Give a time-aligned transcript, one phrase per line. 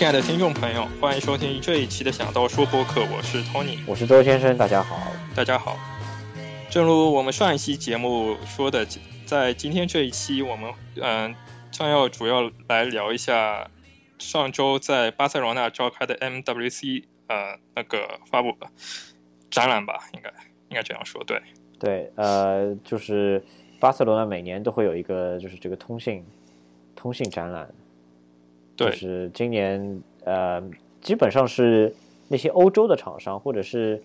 [0.00, 5.76] 亲爱的听众朋友，欢迎收听这一期的想到说播客，我是 Tony，我是周先生，大家好，大家好。
[6.70, 8.86] 正如我们上一期节目说的，
[9.26, 10.72] 在今天这一期，我们
[11.02, 11.34] 嗯
[11.70, 13.68] 将要主要来聊一下
[14.18, 18.56] 上周在巴塞罗那召开的 MWC 呃那个发布
[19.50, 20.30] 展览吧，应该
[20.70, 21.42] 应该这样说，对
[21.78, 23.44] 对，呃，就是
[23.78, 26.24] 巴塞罗那每年都会有一个就是这个通信
[26.96, 27.68] 通信展览。
[28.80, 30.62] 就是今年，呃，
[31.02, 31.94] 基本上是
[32.28, 34.02] 那些欧洲的厂商，或者是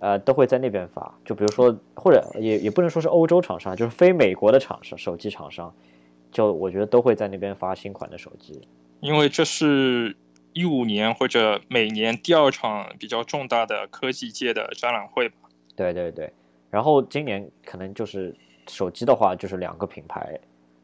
[0.00, 1.18] 呃，都会在那边发。
[1.24, 5.72] 就比如说，或者也也不能说是欧洲厂商，就是非美国的厂商，手机厂商，
[6.30, 8.60] 就我觉得都会在那边发新款的手机。
[9.00, 10.14] 因为这是
[10.52, 15.36] 一五年或者每年第二场比较重大的科技界的展览会吧？
[15.74, 16.30] 对对对。
[16.70, 18.34] 然后今年可能就是
[18.68, 20.38] 手机的话，就是两个品牌，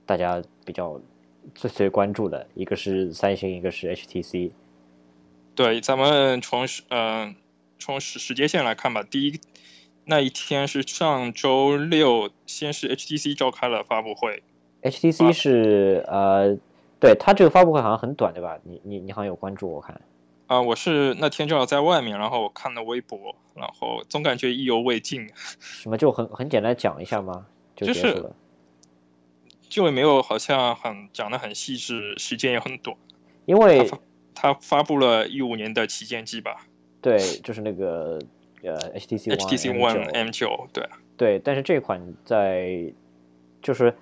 [0.06, 0.98] 大家比较。
[1.54, 4.50] 最最关注的一个是三星，一个是 HTC。
[5.54, 7.34] 对，咱们从嗯
[7.78, 9.40] 从时时间线来看吧，第一
[10.04, 14.42] 那一天是上周六，先是 HTC 召开了发布会。
[14.82, 16.58] HTC 是呃，
[17.00, 18.58] 对它这个发布会好像很短，对吧？
[18.64, 20.00] 你你你好像有关注，我看。
[20.46, 25.30] 啊，我是那天正好在外面，然后我看了微博，然后总感觉意犹未尽。
[25.58, 27.46] 什么就很很简单讲一下吗？
[27.74, 28.36] 就结束了。
[29.74, 32.96] 就也没有，好像很讲的很细致，时间也很短。
[33.44, 33.90] 因为
[34.32, 36.64] 他发布了一五年的旗舰机吧？
[37.02, 38.16] 对，就是那个
[38.62, 41.40] 呃，HTC HTC One M 九，对对。
[41.40, 42.92] 但是这款在
[43.60, 43.92] 就是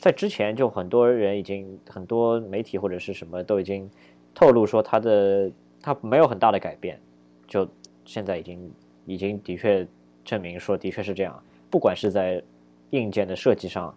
[0.00, 3.88] 在之前就很多人已经很多媒体或者是什么都已经
[4.34, 5.48] 透露说它的
[5.80, 7.00] 它没有很大的改变，
[7.46, 7.68] 就
[8.04, 8.72] 现在已经
[9.06, 9.86] 已经的确
[10.24, 12.42] 证明说的确是这样，不管是在
[12.90, 13.94] 硬件的设计上。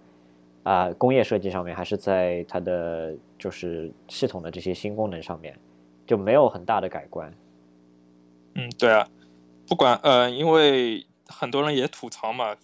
[0.63, 5.59] 啊，工业设计上面还是在它的就是系统的这些新功能上面，
[6.07, 7.33] 就没有很大的改观。
[8.55, 9.07] 嗯，对啊，
[9.67, 12.55] 不管呃，因为很多人也吐槽嘛，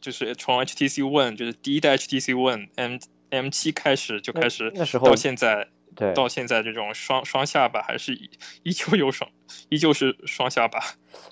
[0.00, 2.98] 就是从 HTC One 就是第一代 HTC One M
[3.30, 8.14] M 七开始就开始，那时候到现在，对，到现在这种双双下巴还是
[8.62, 9.30] 依旧有双，
[9.68, 10.78] 依旧是双下巴。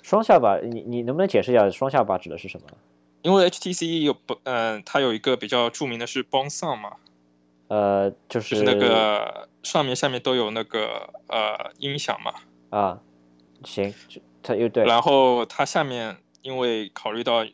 [0.01, 2.67] 双下巴，你你能不能解释一下双下巴指的是什么？
[3.23, 6.97] 因为 HTC 有不，嗯，它有一个比较著名的是 Bone Sound 嘛，
[7.69, 12.33] 呃，就是那个上面下面都有那个呃音响嘛。
[12.69, 12.99] 啊，
[13.63, 13.93] 行，
[14.43, 14.83] 它又对。
[14.85, 17.45] 然后它下面因为考虑到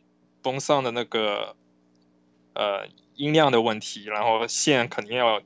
[0.41, 1.56] Bone Sound 的那个
[2.56, 5.41] 呃音量的问题，然后线肯定要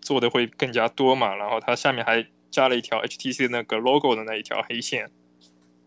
[0.00, 5.10] 做的会更加多嘛，然后它下面还加了一条 HTC 那个 logo 的那一条黑线。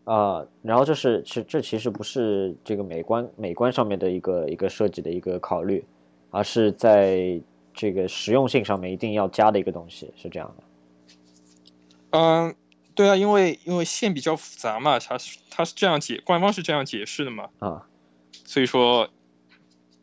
[0.03, 5.85] 啊，然后这是是这其实不是这个美观美观上面的一个一个设计的一个考虑，
[6.31, 7.39] 而是在
[7.73, 10.63] 这个实用性上面一定要加的一个东西，是这样的。
[12.09, 12.55] 嗯，
[12.95, 17.49] 对啊，因为因为线比较复杂嘛，它是它是这样解，官方是这样解释的嘛。
[17.59, 17.87] 啊，
[18.43, 19.07] 所以说，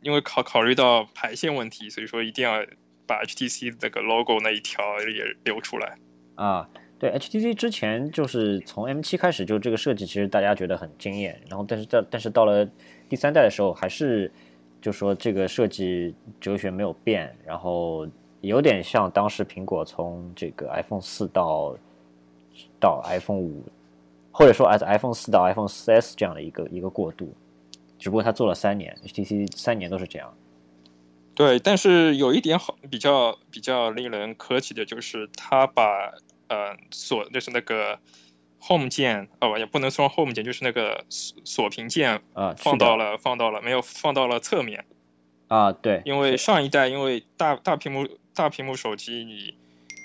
[0.01, 2.65] 因为考考虑到排线问题，所以说一定要
[3.07, 5.99] 把 HTC 这个 logo 那一条也留出来。
[6.37, 6.69] 啊。
[6.99, 12.69] 对，HTC 之前就是从 M7 开始，就这个设计其实大家觉得很惊艳，然后但是到但是到了
[13.09, 14.29] 第三代的时候，还是
[14.83, 18.05] 就说这个设计哲学没有变，然后
[18.41, 21.77] 有点像当时苹果从这个 iPhone 四到
[22.81, 23.63] 到 iPhone 五，
[24.33, 27.33] 或者说 iPhone 四到 iPhone 四 S 这样的一个一个过渡，
[27.97, 30.35] 只不过它做了三年，HTC 三年都是这样。
[31.37, 36.13] 对，但是有一点好，比较比较令人可喜的就是它把。
[36.49, 37.99] 呃，锁就是那个
[38.61, 44.85] Home 键哦，也不能说 Home 键，就是那个锁锁屏键啊，放到了放到了没有放到了侧面
[45.49, 49.55] 啊，对，因为上一代因为大大屏幕大屏幕手机你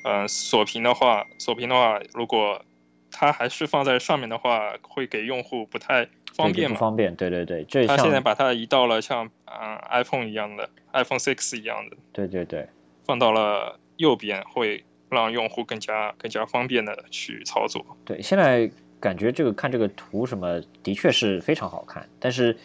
[0.04, 2.64] 呃锁屏的话锁屏的话，如果
[3.12, 12.68] 它还是放在上面的话，会给用户不太方便嘛，方便，对对对，这他现在把它移到了像嗯 iPhone 一样的 iPhone Six 一样的，对对对，
[13.06, 14.84] 放到了右边会。
[15.14, 17.86] 让用户更加更加方便的去操作。
[18.04, 18.70] 对，现在
[19.00, 22.08] 感觉这个看这个图什么，的确是非常好看。
[22.20, 22.58] 但是，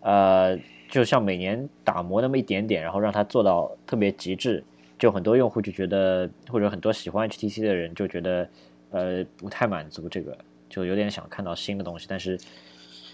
[0.00, 0.58] 呃，
[0.88, 4.64] 就像每年打磨那么一点点，然后让它做到特别极致，
[4.98, 8.48] 就很多用户就觉得，或者很多喜欢 HTC 的人就觉得，
[8.90, 10.36] 呃，不太满足这个，
[10.68, 12.38] 就有点想看到新的东西，但是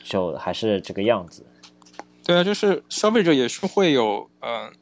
[0.05, 1.45] 就还是这个样子。
[2.25, 4.73] 对啊，就是消费者也是会有，嗯。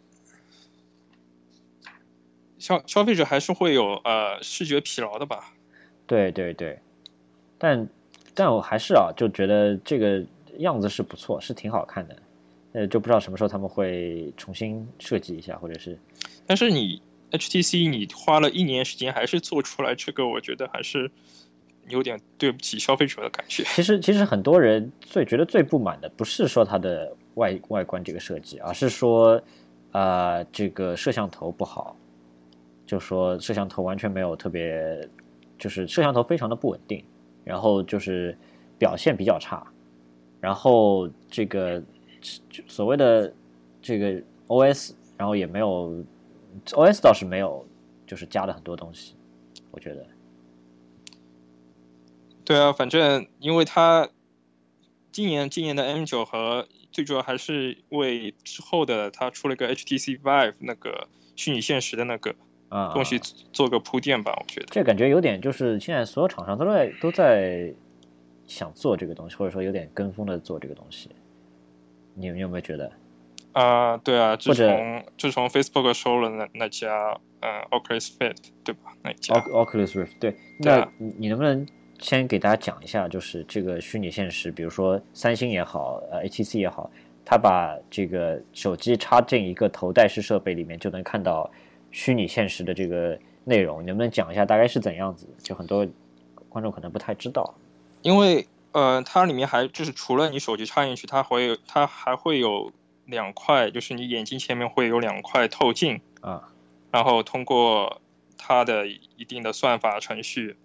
[2.64, 5.52] 消消费者还是会有呃视觉疲劳的吧？
[6.06, 6.78] 对对对，
[7.58, 7.86] 但
[8.32, 10.24] 但我还是啊，就觉得这个
[10.60, 12.16] 样子是不错，是挺好看的。
[12.72, 15.98] 呃，就不知道什么时候他们会重新设计一下，或者是。
[16.46, 17.02] 但是你
[17.32, 21.10] HTC 你花了一年时间还是做出来这个，我觉得还是
[21.88, 23.62] 有点对不起消费者的感觉。
[23.74, 29.38] 其实，其实很多人最觉得最不满的，不是说它的外外观这个设计，而是说，
[29.92, 31.94] 呃，这个摄像头不好，
[32.86, 35.08] 就说摄像头完全没有特别，
[35.58, 37.04] 就是摄像头非常的不稳定，
[37.44, 38.36] 然后就是
[38.78, 39.66] 表现比较差，
[40.40, 41.82] 然后这个
[42.66, 43.32] 所谓的
[43.80, 46.04] 这个 OS，然后也没有。
[46.66, 47.66] OS 倒是没有，
[48.06, 49.16] 就是加了很多东西，
[49.72, 50.06] 我觉得。
[52.44, 54.08] 对啊，反正因为它
[55.10, 62.36] 今年今年的 M 九和最主要还是为之后的它出了个 HTC Vive 那个虚拟现实的那个
[62.76, 63.18] 啊东西
[63.52, 64.66] 做个铺垫吧，我觉得。
[64.70, 67.72] 这感觉有点就是现在所有厂商都在都在
[68.46, 71.08] 想做这个东西，或者说有点跟风的做这个东西。
[72.14, 72.90] 你们有没有觉得？
[73.52, 78.92] 啊，对啊，自从自从 Facebook 收了那那家呃 Oculus Rift 对吧？
[79.02, 81.64] 那家 Oculus Rift 对，那你你能不能
[82.00, 86.90] 先给大家讲一下，就是这个虚拟现实，比如说三星也好，呃 HTC 也好，
[87.24, 91.48] 它把这个手机插进一个头戴式设备里面，就能看到
[91.94, 95.26] 虚拟现实的这个内容，你能不能讲一下大概是怎样子？
[95.42, 95.86] 就很多
[96.50, 97.54] 观众可能不太知道，
[98.02, 102.70] 因为呃，它里面还就是除了你手机插进去，它会它还会有。
[103.06, 106.48] 两块就是你眼睛前面会有两块透镜啊，
[106.90, 108.00] 然后通过
[108.38, 110.56] 它的一定的算法程序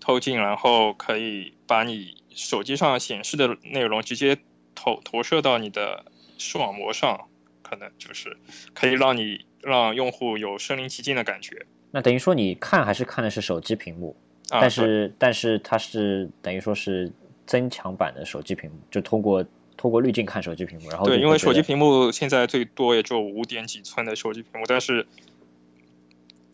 [0.00, 4.36] 透镜，然后可以把你手机上显示的内容直接
[4.74, 6.04] 投投射到你的
[6.36, 7.28] 视网膜上，
[7.64, 8.36] 可能就是
[8.72, 11.66] 可以让你让用户有身临其境的感觉。
[11.90, 14.14] 那等于说你看还是看的是手机屏幕，
[14.48, 17.10] 但是但是它是等于说是
[17.44, 19.44] 增强版的手机屏幕，就通过。
[19.76, 25.04] 通过滤镜看手机屏幕，然后对，因为手机屏幕现在最多也就五点几寸的手机屏幕，但是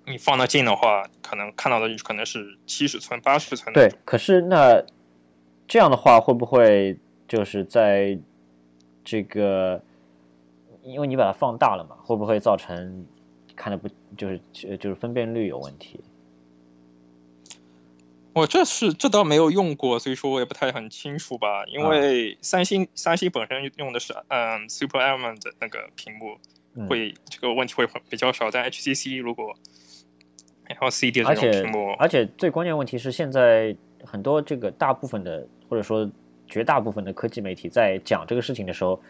[0.07, 3.75] 你放得近的话，可能看到的可能是七十寸、八十寸。
[3.75, 4.83] 对，可是那
[5.69, 6.99] 这样的话，会不会
[7.29, 8.19] 就是在
[9.05, 9.81] 这个，
[10.90, 13.06] 因为你把它放大了嘛，会不会造成
[13.56, 14.40] 看的不就是
[14.78, 16.00] 就是分辨率有问题？
[18.32, 21.64] 我这是这倒没有用过，所以说我也不太很清楚吧。
[21.66, 28.48] 因为三星三星本身用的是嗯 Super AMOLED 那个屏幕，会这个问题会比较少。
[28.50, 29.54] 但 HTC 如果
[30.69, 36.08] LCD 这种屏幕，而且最关键问题是现在很多这个大部分的或者说
[36.46, 39.02] 绝大部分的科技媒体在讲这个事情的时候，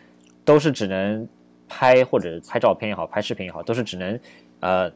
[0.46, 1.28] 都是只能
[1.70, 4.20] 拍或者拍照片也好，拍视频也好，都是只能
[4.60, 4.92] 呃。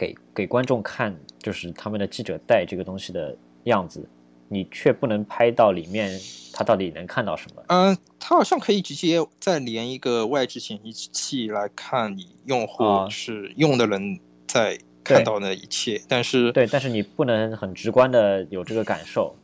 [0.00, 4.08] 给给观众看，就是他们的记者带这个东西的样子，
[4.48, 6.16] 你却不能拍到里面，
[6.52, 7.64] 他到底能看到什么？
[7.66, 19.34] 嗯，他好像可以直接再连一个外置显示器来看你用户是用的人在看到的一切，但是对，但是你不能很直观的有这个感受。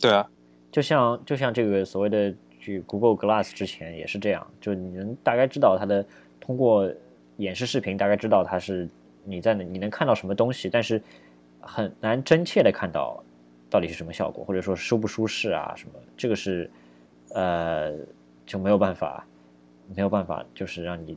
[0.00, 0.26] 对啊，
[0.72, 6.04] 就像就像这个所谓的去 Google Glass 之前也是这样，就你能大概知道它的
[6.40, 6.90] 通过
[7.36, 8.88] 演示视频，大概知道它是。
[9.26, 11.02] 你在你能看到什么东西，但是
[11.58, 13.24] 很难真切的看到
[13.70, 16.70] 到底是什么效果，或者说舒不舒适啊什么，这个是
[17.30, 17.90] 呃
[18.44, 19.26] 就没有办法，
[19.96, 21.16] 没有办法，就是让你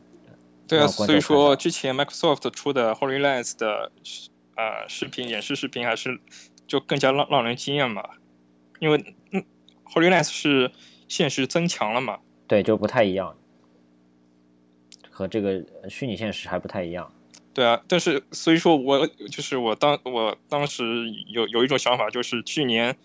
[0.69, 3.91] 对啊，所以说之前 Microsoft 出的 HoloLens 的
[4.55, 6.17] 呃视频演示视频还是
[6.65, 8.11] 就更加让让人惊艳嘛，
[8.79, 9.43] 因为嗯
[9.83, 10.71] HoloLens 是
[11.07, 13.35] 现实增强了嘛，对，就不太一样，
[15.09, 17.11] 和这个虚拟现实还不太一样。
[17.53, 22.95] 对啊，但是所以说，我就是我当我当时有有一种想法，就是去年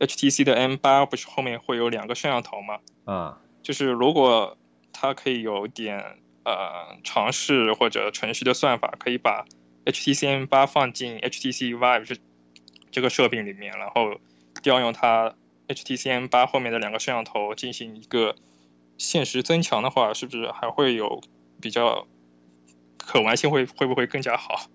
[0.00, 2.80] HTC 的 M 八不是后面会有两个摄像头嘛？
[3.04, 4.58] 啊，就是如果
[4.92, 9.46] 它可以有点呃尝试或者程序的算法，可以把
[9.86, 12.16] HTC M 八放进 HTC Vive 这
[12.90, 14.20] 这个设备里面，然后
[14.62, 15.34] 调用它
[15.74, 18.36] HTC M 八后面的两个摄像头进行一个
[18.98, 21.20] 现实增强的话，是不是还会有
[21.60, 22.06] 比较？
[23.04, 24.70] 可玩性会会不会更加好？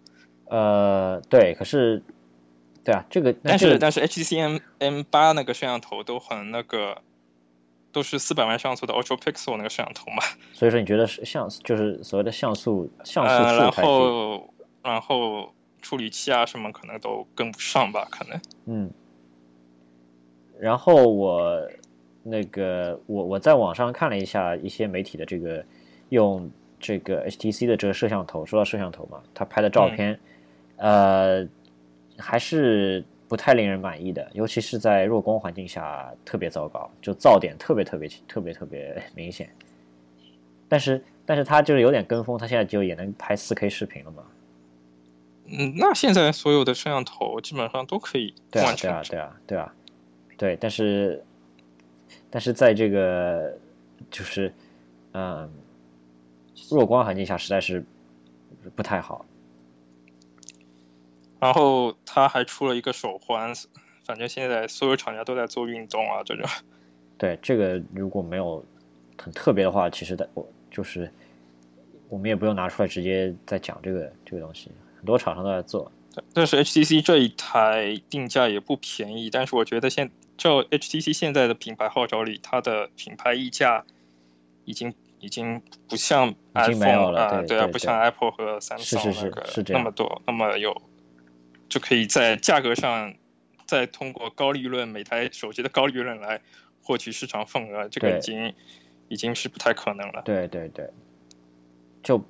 [0.50, 2.04] 呃，对，可是，
[2.84, 7.02] 对啊，这个，但是但是 HTC M M 八那个摄像头都很那个，
[7.94, 10.22] 都是四百万像素的 Ultra Pixel 那个摄像头嘛。
[10.52, 18.06] 所以说，你觉得是像就是所谓的像素像素数然后然后处理器啊什么可能都跟不上吧？
[18.12, 18.42] 可能。
[18.66, 18.92] 嗯。
[20.60, 21.62] 然后我
[22.24, 25.64] 那个我我在网上看了一下一些媒体的这个
[26.10, 26.50] 用。
[26.80, 30.20] 这个 HTC 的这个摄像头，说到摄像头嘛，它拍的照片，
[30.76, 31.44] 呃，
[32.20, 39.50] 还是不太令人满意的，尤其是在弱光环境下特别糟糕，就噪点特别特别特别特别 明显。
[40.70, 44.22] 但是但是他就是有点跟风，他现在就也能拍 4K 视频了嘛。
[45.46, 49.74] 嗯，那现在所有的摄像头基本上都可以对啊，对啊，对啊，对啊，
[50.38, 51.24] 对，但是，
[52.30, 53.58] 但是在这个
[54.12, 54.54] 就是
[55.14, 55.50] 嗯
[56.70, 57.84] 弱光环境下，实在是
[58.76, 59.26] 不太好。
[61.40, 63.54] 然后他还出了一个手环，
[64.04, 66.48] 反正现在所有厂家都在做运动啊，这种。
[67.18, 68.64] 对这个如果没有
[69.18, 71.12] 很特别的话，其实的我就是
[72.10, 75.92] 我们也不用拿出来直接在讲这个这个东西，很多厂商都在做。
[76.34, 83.84] 但是 HTC 这一台定价也不便宜，但是我觉得现照 HTC 现在的品牌号召力，它的品牌溢价
[84.66, 90.80] 已经已经不像 iPhone 啊，了对啊，不像 Apple 和是 Samsung 那个是那么多，那么有
[91.68, 93.14] 就可以在价格上
[93.66, 96.40] 再通过高利润每台手机的高利润来
[96.84, 98.54] 获取市场份额，这个已经
[99.10, 100.22] 已经是不太可能了。
[100.24, 100.88] 对对对，
[102.04, 102.24] 就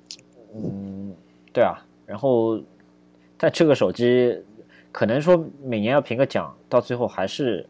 [0.54, 1.14] 嗯，
[1.52, 2.60] 对啊，然后
[3.36, 4.36] 但这个手机
[4.90, 7.68] 可能说每年要评个奖，到最后还是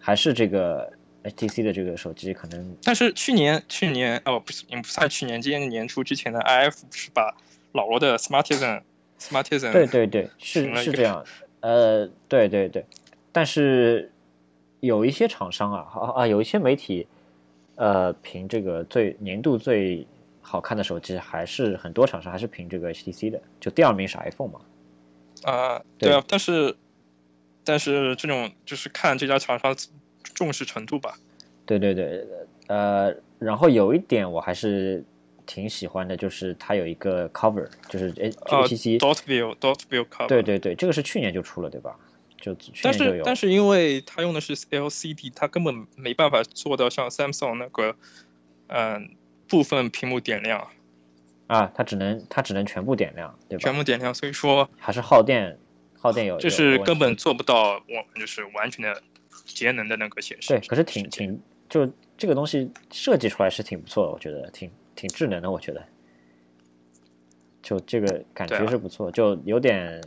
[0.00, 0.90] 还是这个
[1.22, 7.36] HTC 的这个手机可能但是去年去年哦不是也不算去年，今年年初之前的 IF 是把
[7.72, 8.82] 老罗的 Smartisan
[9.18, 11.24] Smartisan 对对对，是是这样，
[11.60, 12.86] 呃，对对对，
[13.30, 14.10] 但是
[14.80, 17.06] 有一些厂商啊，啊啊，有一些媒体，
[17.74, 20.06] 呃，评这个最年度最
[20.40, 24.60] 好看的手机，还是很多厂商还是评这个 HTC 的，就第二名是 iPhone 嘛，
[25.42, 26.08] 啊，对。
[26.08, 26.74] 对啊，但是
[27.70, 29.76] 但是这种就是看这家厂商
[30.22, 31.16] 重视程度吧。
[31.64, 32.26] 对对对，
[32.66, 35.04] 呃，然后有一点我还是
[35.46, 40.26] 挺喜欢的，就是它有一个 cover，就是哎呃 HTC，、Dot View Dot View Cover。
[40.26, 41.94] 对对对，这个是去年就出了对吧？
[42.40, 47.94] 就去但年就是有，但是因为它用的是 LCD，它根本没办法做到像 Samsung 那个
[48.66, 49.14] 嗯、
[49.48, 50.66] 部分屏幕点亮，
[51.46, 53.62] 啊，它只能它只能全部点亮，对吧？
[53.62, 55.56] 全部点亮，所以说还是耗电，
[56.00, 59.02] 耗电有有就是根本做不到我们就是完全的
[59.44, 60.48] 节能的那个显示。
[60.48, 61.38] 对，可是挺挺
[61.68, 65.86] 就这个东西设计出来是挺不错的，我觉得挺挺智能的，我觉得，
[67.62, 70.02] 就这个感觉是不错，就有点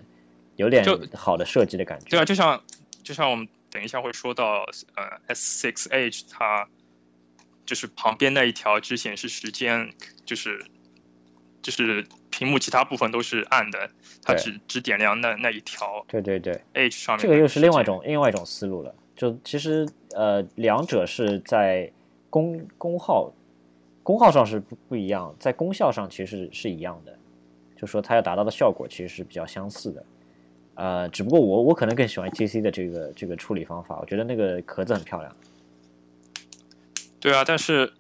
[0.56, 2.08] 有点就好的设计的感觉。
[2.10, 2.64] 对啊，就像
[3.04, 6.68] 就像我们等一下会说到，呃，S6 Edge 它
[7.66, 9.94] 就是旁边那一条只显示时间，
[10.26, 10.66] 就是
[11.62, 13.88] 就是屏幕其他部分都是暗的，
[14.24, 17.22] 它只只点亮那那一条对对对，Edge 上面。
[17.22, 17.86] 这个又是另外一。
[17.86, 18.94] 种另外一种思路了。
[19.16, 21.92] 就其实呃，两者是在
[22.32, 23.32] 功功耗
[24.02, 27.16] 功耗上是不不一样，在功效上其实是是一样的，
[27.80, 30.06] 就说它要达到的效果其实是比较相似的。
[30.74, 35.36] 呃，只不过我我可能更喜欢 TC 的这个这个处理方法，我觉得那个壳子很漂亮。
[37.20, 37.94] 对啊，但是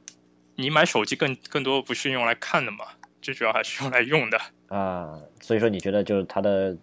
[0.55, 2.85] 你买手机更更多不是用来看的嘛，
[3.23, 4.39] 最主要还是用来用的。
[4.67, 6.77] 啊、所以说你觉得就是它的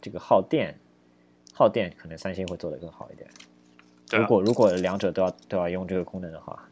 [0.00, 0.80] 这个耗电，
[1.54, 3.30] 耗电可能三星会做得更好一点。
[4.08, 6.68] 对啊如果如果两者都要都要用这个功能的话，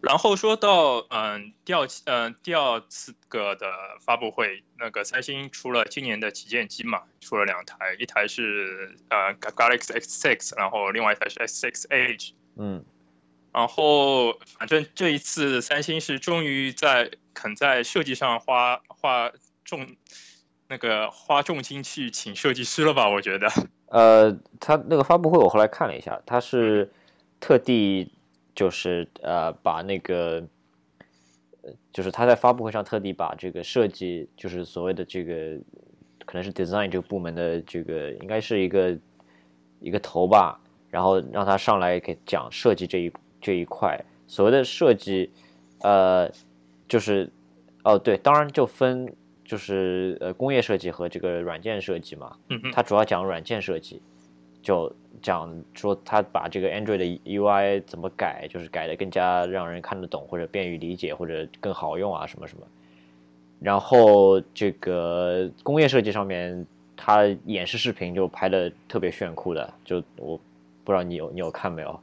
[0.00, 3.66] 然后说到嗯第二期嗯第二次个的
[4.00, 12.32] 发布会，那个三星出了今年的旗舰机嘛，出了两台，一台是呃 Galaxy X6，然后另外一台是 S6 Edge。
[12.56, 12.84] 嗯，
[13.52, 19.30] 然后反正这一次三星是终于在肯在设计上花花
[19.64, 19.86] 重
[20.68, 23.10] 那个花重金去请设计师了吧？
[23.10, 23.48] 我觉得。
[23.88, 26.90] 呃，他那个发布会我后来看了一下，他是
[27.40, 28.10] 特地
[28.54, 30.42] 就是呃把那个，
[31.92, 35.58] 就是他在发布会上特地把这个设计，就是所谓的这个
[36.24, 38.98] 可能是 design 这个部门的这个应该是一个
[39.78, 43.12] 一个头吧，然后让他上来给讲设计这一
[43.42, 44.02] 这一块。
[44.26, 45.30] 所谓的设计，
[45.80, 46.30] 呃，
[46.88, 47.28] 就是
[47.84, 49.12] 哦对，当然就分
[49.44, 52.34] 就是呃工业设计和这个软件设计嘛。
[52.48, 52.70] 嗯哼。
[52.72, 54.00] 他主要讲软件设计，
[54.62, 62.66] 就讲说他把这个 Android 的 UI 怎么改，就是改的更加让人看得懂，或者便于理解，或者更好用啊，什么什么。
[63.60, 70.40] 然后这个工业设计上面，他演示视频就拍的特别炫酷的，就我
[70.84, 72.00] 不知道你有你有看没有？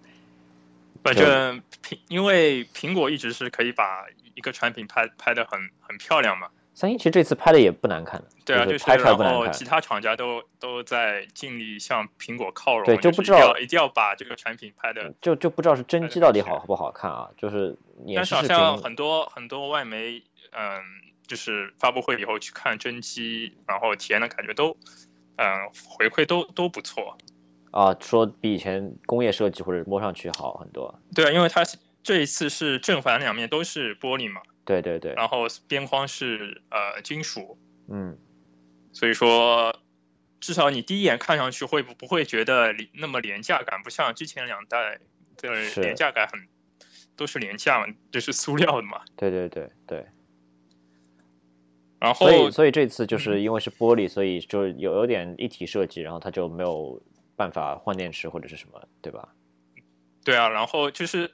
[1.04, 9.66] 反正苹因为苹果一直是可以把一个产品拍拍的很很漂亮嘛，三星其实这次拍的也不难看的，对啊，就是拍出来然后其。
[9.66, 17.30] 他厂家都都在尽力向苹果靠拢，对就不知道是一定要把这个产品拍的，就就不知道是真机到底好不好看啊？
[17.38, 20.82] 就是演但是好像很多很多外媒，嗯，
[21.28, 24.78] 就是发布会以后去看真机，然后体验的感觉都，
[25.36, 27.18] 嗯，回馈都都不错。
[27.72, 31.00] 啊，说比以前工业设计或者摸上去好很多。
[31.14, 31.64] 对啊，因为它
[32.02, 37.58] 这一次是正反两面都是玻璃嘛，对对对，然后边框是呃金属，
[37.88, 38.18] 嗯，
[38.92, 39.76] 所以说
[40.40, 45.00] 至少你第一眼看上去会不不会觉得廉那么廉价感，不像之前两代
[45.38, 46.48] 的廉价感很
[47.16, 49.02] 都是廉价嘛，就是塑料的嘛。
[49.16, 50.06] 对对对对。
[52.00, 57.02] 然后所以所以这次就是因为是玻璃，所以就有有点一体设计，然后它就没有
[57.40, 59.30] 办法换电池或者是什么，对吧？
[60.26, 61.34] 对啊，然后就是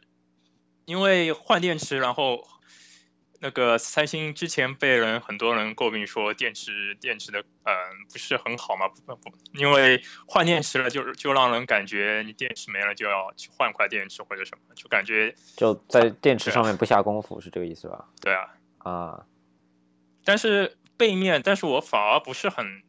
[0.86, 2.48] 因为换电池，然后
[3.40, 7.74] 那个三星之前被人很多人诟病说电池电池的嗯、
[8.12, 18.08] 不是很好嘛，不不，因为换电池了就就让人感觉你电池没了就要去换块电池或者什么，就感觉就在电池上面不下功夫，是这个意思吧？
[18.22, 19.26] 对啊，啊，
[20.24, 22.84] 但是背面，但是我反而不是很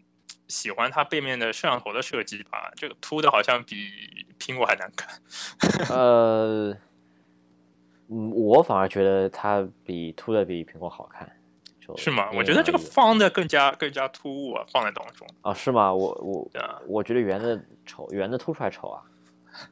[0.49, 3.77] 喜欢它背面的摄像头的设计吧，这个凸的好像比
[4.39, 5.21] 苹果还难看。
[5.91, 6.77] 呃，
[8.09, 11.31] 嗯，我反而觉得它比凸的比苹果好看，
[11.81, 12.31] 就是吗？
[12.35, 15.27] 我觉得这个方的更加更加突兀啊，放在当中。
[15.43, 15.93] 啊，是吗？
[15.93, 19.03] 我我啊，我觉得圆的丑，圆的凸出来丑啊，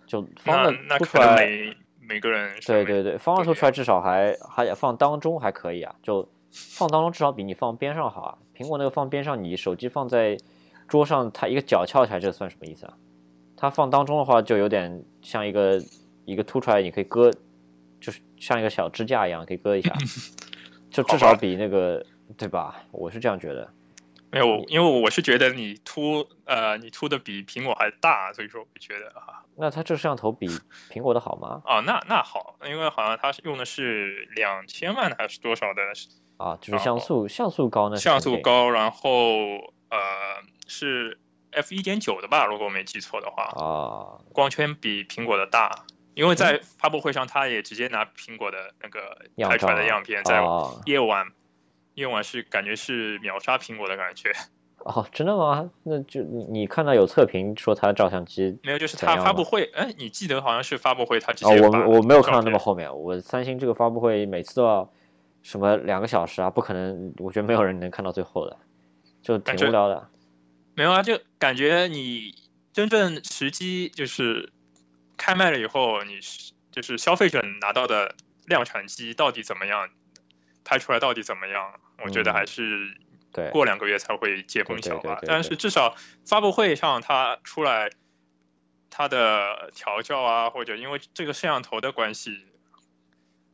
[0.06, 8.38] 就方的凸出来，每每个人对对对，方的凸出来至少还还放当中还可以啊，就放当中至少比你放边上好啊。
[8.56, 10.36] 苹果那个放边上，你手机放在
[10.88, 12.94] 桌上，它一个角翘起来，这算什么意思啊？
[13.56, 15.82] 它放当中的话，就有点像一个
[16.24, 17.32] 一个凸出来，你可以搁，
[18.00, 19.94] 就是像一个小支架一样，可以搁一下，
[20.90, 22.04] 就至少比那个
[22.36, 22.82] 对吧？
[22.90, 23.68] 我是这样觉得。
[24.30, 30.48] 没有，因为我是觉得你凸呃你凸的比苹果还大，所以说我觉得啊那它这摄像头比
[30.90, 31.62] 苹果的好吗？
[31.64, 35.82] 啊那那好，因为好像它是用的是两千万还是多少的
[36.36, 39.08] 啊，就是像素像素高呢像素高，然后
[39.88, 39.98] 呃
[40.66, 41.18] 是
[41.50, 50.70] f 一点九的吧，如果我没记错的话，啊，光圈比苹果的大，因为在发布会上他也直接拿苹果的那个样拍出来的样片在啊。
[50.86, 51.26] 夜晚，
[51.94, 54.32] 夜晚是感觉是秒杀苹果的感觉，
[54.78, 55.70] 哦，真的吗？
[55.84, 59.24] 那就你你看到有测评说它的照相机没有，就是他怎样吗？
[59.24, 64.90] 发布会，哎，你记得好像是发布会，他直哦，我我没有看到那么后面，我三星这个发布会每次都要
[65.42, 68.56] 什么两个小时啊，不可能，我觉得没有人能看到最后的，
[69.22, 70.08] 就挺无聊的。
[70.74, 72.34] 没有啊，就感觉你
[72.72, 74.52] 真正时机就是
[75.16, 79.88] 开卖了以后，你是就是消费者拿到的量产机到底怎么样，
[80.64, 82.96] 拍出来到底怎么样，我觉得嗯还是
[83.32, 85.20] 对，过两个月才会见分晓吧。
[85.22, 87.90] 但是至少发布会上它出来，
[88.90, 92.44] 它的调教啊，或者因为这个摄像头的关系，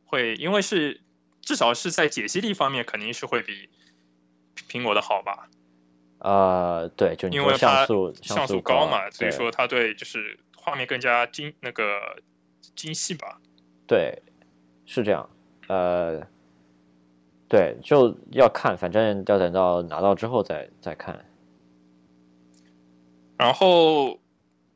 [0.05, 1.01] 会因为是
[1.41, 3.69] 至少是在解析力方面肯定是会比
[4.67, 5.47] 苹果的好吧。
[6.21, 12.21] 呃，对，就因为它像素像素高嘛，所以说它对就是画面更加精那个
[12.75, 13.41] 精细吧。
[13.87, 14.21] 对，
[14.85, 15.27] 是这样，
[15.67, 16.21] 呃，
[17.49, 21.25] 对，就要看，反正要等到拿到之后再再看。
[23.37, 24.19] 然后，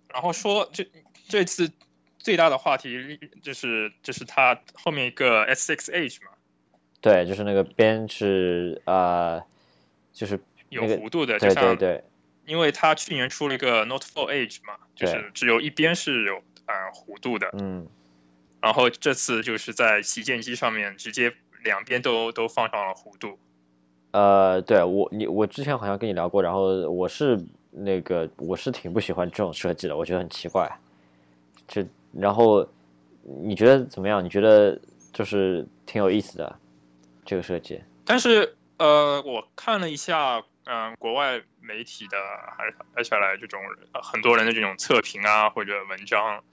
[0.10, 0.90] 然后说这
[1.28, 1.72] 这次
[2.18, 6.32] 最大的话题就是就是它后面一个 S6 Edge 嘛，
[7.00, 9.44] 对，就是那个边是呃，
[10.12, 10.40] 就是
[10.76, 12.04] 有弧度的，就像对对
[12.46, 16.36] 因为它去年出了一个 Note 4 Edge 嘛，就是只有一边是有
[16.68, 17.88] 呃弧度的，嗯，
[18.62, 21.34] 然后这次就是在旗舰机上面直接
[21.64, 23.40] 两边都都放上了弧度。
[24.12, 27.38] 呃，对我你我之前好像跟你聊过，然后我是
[27.72, 30.72] 那个我是挺不喜欢这种设计的，我觉得很奇怪。
[31.68, 31.84] 就
[32.14, 32.66] 然后
[33.24, 34.24] 你觉得怎么样？
[34.24, 34.80] 你觉得
[35.12, 36.56] 就是挺有意思的
[37.26, 37.82] 这个设计？
[38.06, 42.18] 但是呃，我看了一下，嗯、国外媒体的
[42.58, 43.62] 还拍下来这种、
[43.94, 46.44] 呃很多人的这种测评啊或者文章，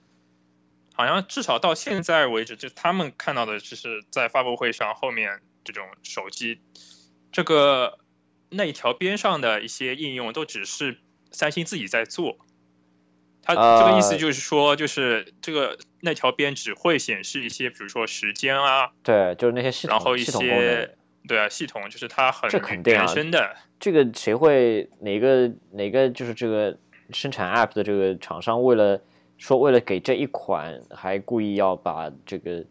[0.93, 6.61] 好像至少到现在为止，就他们看到的就是在发布会上后面这种手机
[7.31, 7.97] 这个
[8.49, 10.99] 那一条边上的一些应用都只是
[11.31, 12.37] 三星自己在做。
[13.41, 20.95] 它这个意思呃就是说，就是这个那条边只会显示一些，比如说时间啊，对，就是那些系然后一些。
[21.27, 26.77] 对啊，系统就是它很这肯定啊原生的，这个谁会哪个哪个就是这个
[27.11, 28.99] 生产 App 的这个厂商为了
[29.37, 32.63] 说为了给这一款还故意要把这个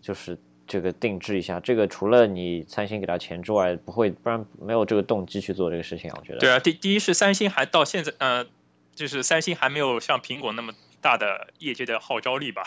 [0.00, 0.36] 就是
[0.66, 6.38] 这个定制一下，这个除了你三星给他钱之外，不会不然没有这个动机去做这个事情啊，我觉得。
[6.38, 8.46] 对啊，第第一是三星还到现在，呃，
[8.94, 12.62] 就是三星还没有像苹果那么大的业界的号召力吧？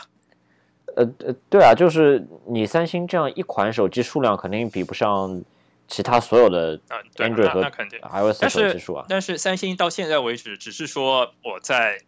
[0.95, 5.43] 呃呃，对啊，就是你三星这样一款手机数量肯定比不上
[5.87, 6.79] 其他所有的
[7.15, 7.99] ，Android 和那那肯定。
[7.99, 9.05] iOS 手机数啊。
[9.09, 11.99] 但是三星到现在为止，只是说我在，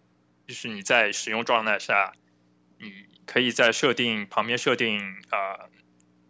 [0.47, 2.13] 就是你在使用状态下，
[2.79, 2.91] 你
[3.25, 4.99] 可以在设定旁边设定
[5.31, 5.69] 呃，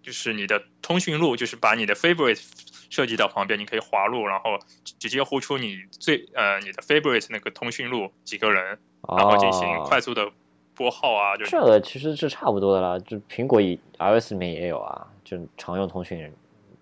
[0.01, 2.41] 就是你的通讯录，就是把你的 favorite
[2.89, 10.31] 设计到旁边，你可以滑入，然后直接呼出你最呃你的 favorite 那个通讯录几个人，然后进行快速的
[10.77, 11.35] 拨号啊。
[11.35, 16.31] 就这个其实是差不多的啦，就苹果以 iOS 里面也有啊，就常用通讯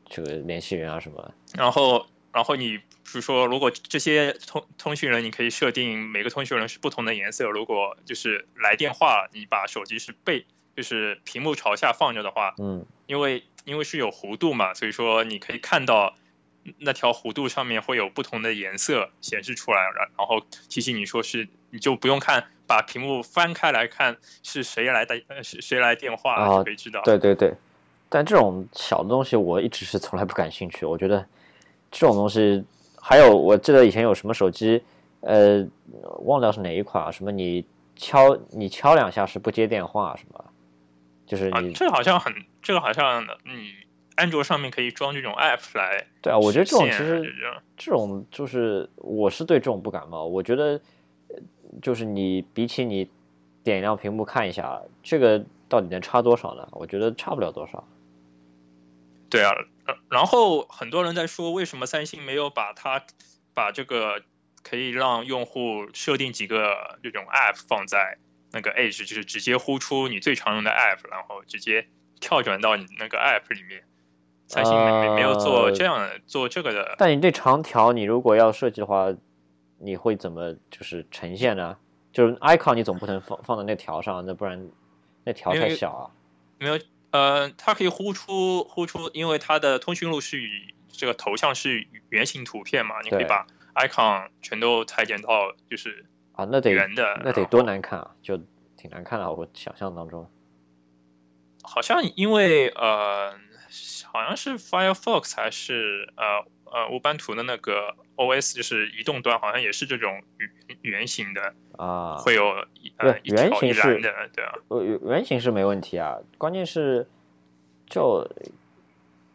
[0.07, 1.33] 这个联系人啊什么。
[1.55, 7.49] 然后然后你比如说，如果这些通通讯人，你可以设定每个通讯人是不同的颜色。
[7.49, 10.45] 如果就是来电话，你把手机是背。
[10.75, 16.13] 就是屏幕朝下放着的话，嗯，因为因为是有弧度嘛，所以说你可以看到
[16.79, 27.01] 那条弧度上面会有不同的颜色显示出来，然然后提醒你说是你就不用看，把屏幕翻开来看是谁来的，是谁来电话就可以知道。
[27.03, 27.53] 对对对，
[28.09, 31.25] 但这种小的东西我一直是从来不感兴趣，我觉得
[31.91, 32.63] 这种东西
[32.99, 34.81] 还有我记得以前有什么手机，
[35.21, 35.65] 呃，
[36.25, 37.11] 忘掉是哪一款啊？
[37.11, 40.45] 什么你敲你敲两下是不接电话什么？
[41.27, 43.73] 就是你这个好像很，这个好像你
[44.15, 46.07] 安卓上面可以装这种 app 来。
[46.21, 47.33] 对啊，我觉得这种其实
[47.77, 50.25] 这种就是我是对这种不感冒。
[50.25, 50.81] 我觉得
[51.81, 53.09] 就是你比起你
[53.63, 56.67] 点亮屏幕看一下，这个到底能差多少呢？
[56.71, 57.87] 我觉得差不了多少。
[59.29, 59.51] 对啊，
[60.09, 63.05] 然后很多人在说，为什么三星没有把它
[63.53, 64.23] 把这个
[64.63, 68.17] 可以让用户设定几个这种 app 放在。
[68.51, 71.87] 那个 Edge 就是直接呼出你最常用的 App，然后直接
[72.21, 73.83] 跳转到你那个 App 里面。
[74.47, 76.95] 三星没没有做这样的做这个的。
[76.97, 79.13] 但你这长条，你如果要设计的话，
[79.79, 81.77] 你会怎么就是呈现呢？
[82.11, 84.69] 就是 Icon 你总不能放放在那条上，那不然
[85.23, 86.03] 那条太小啊。
[86.57, 86.79] 没有，
[87.11, 90.47] 呃，它可以呼出呼出，因为它的通讯录是以
[90.89, 96.05] 这个头像是圆形图片嘛，你可以把 Icon 全都裁剪到就是。
[96.33, 98.11] 啊，那得圆的，那得多难看啊！
[98.21, 98.37] 就
[98.75, 100.29] 挺难看的，我想象当中。
[101.63, 103.33] 好像因为呃，
[104.05, 112.45] 好像是 Firefox 还是呃呃乌班图的那个 OS，就是移动端，好像也是这种圆圆形的啊，会有
[112.97, 117.07] 呃圆形是的，对啊，呃圆形是没问题啊，关键是
[117.89, 118.29] 就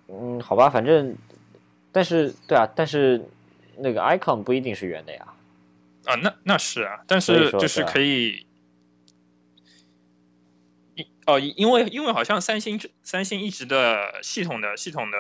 [0.09, 1.17] 嗯好吧，反正
[1.93, 3.25] 但是对啊，但是
[3.79, 5.27] 那个 icon 不一定是圆的呀。
[6.07, 8.47] 啊，那那是啊，但是就是可以，因
[11.27, 15.19] 哦，因为因为好像三星三星一直的系统的系统的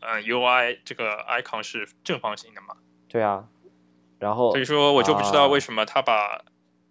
[0.00, 2.76] 嗯 UI 这个 icon 是正方形的嘛？
[3.08, 3.46] 对啊，
[4.18, 6.44] 然后所以说我就不知道为什么他把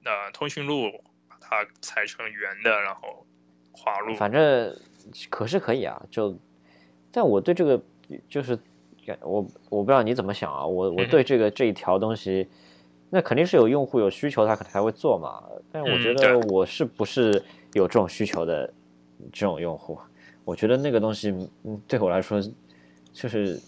[0.04, 0.92] 呃通讯录
[1.28, 3.26] 把它裁成圆的，然后
[3.72, 4.16] 滑入。
[4.16, 4.76] 反正
[5.30, 6.38] 可是可以啊，就
[7.12, 7.82] 但我对这个
[8.30, 8.58] 就是
[9.22, 12.48] 我我不知道你怎么想啊，我我对这个这一条东西。
[13.10, 15.42] 那肯定是有用户有需求，他可能才会做嘛。
[15.72, 17.42] 但我觉得我是不是
[17.78, 18.74] 有这种需求的
[19.32, 19.98] 这种用户？
[20.44, 21.30] 我觉得那个东西，
[21.64, 22.42] 嗯，对我来说
[23.14, 23.60] 就是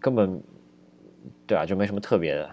[0.00, 0.42] 根本
[1.46, 2.50] 对啊，就没什么特别的。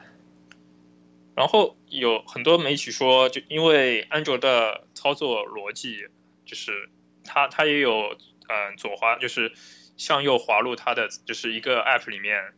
[1.36, 6.08] 然后有很多媒体说，就因为安卓的操作逻辑，
[6.46, 6.90] 就是
[7.24, 9.52] 它它也有嗯左滑，就是
[9.98, 12.54] 向右滑入它的就是一个 App 里面。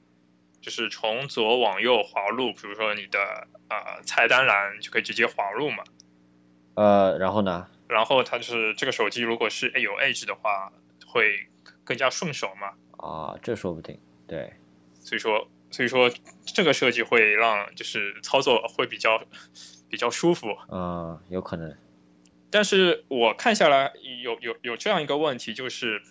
[0.62, 5.84] 就是从左往右滑入，比如说你的呃菜单栏就可以直接滑入嘛。
[6.76, 7.66] 呃，然后呢？
[7.92, 10.72] 然后它就是这个手机如果是有 Edge 的话，
[11.06, 11.50] 会
[11.84, 12.70] 更加顺手嘛。
[12.98, 14.00] 啊，这说不定。
[14.28, 14.54] 对。
[15.02, 16.10] 所以说，所以说
[16.46, 19.24] 这个设计会让就是操作会比较
[19.90, 20.56] 比较舒服。
[20.70, 21.76] 嗯，有可能。
[22.50, 23.92] 但是我看下来
[24.24, 26.02] 有有有这样一个问题，就是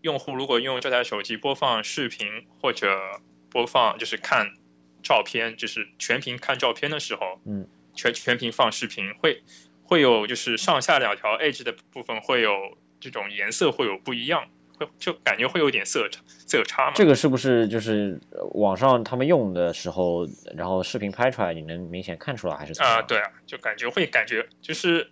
[0.00, 4.56] 用户如果用这台手机播放视频或者播放就是看
[5.02, 9.42] 照片，就是全屏看照片的时候，嗯，全全屏放视频会
[9.90, 12.52] 会有就是上下两条 edge 的部分会有
[13.00, 14.46] 这种颜色会有不一样，
[14.78, 16.92] 会就感觉会有点色差色差嘛。
[16.94, 18.20] 这个是不是就是
[18.52, 20.24] 网上他们用的时候，
[20.54, 22.80] 然后视频拍出来你能明显看出来还是？
[22.80, 25.10] 啊，对啊，就感觉会感觉就是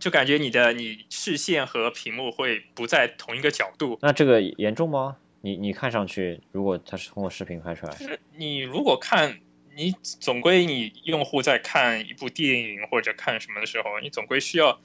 [0.00, 3.96] 就感觉你的你视线和屏幕会不在同一个角度。
[4.02, 5.16] 那这个严重吗？
[5.42, 9.38] 你你看上去，如果它是通过视频拍出来，就是你如果看，
[9.76, 14.80] 你总归你用户在看一部电影或者看什么的时候，你总归需要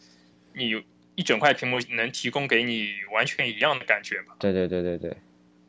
[0.54, 0.84] 你
[1.16, 4.36] 一整块屏幕能提供给你完全一样的感觉吧？
[4.40, 5.18] 对对对对对。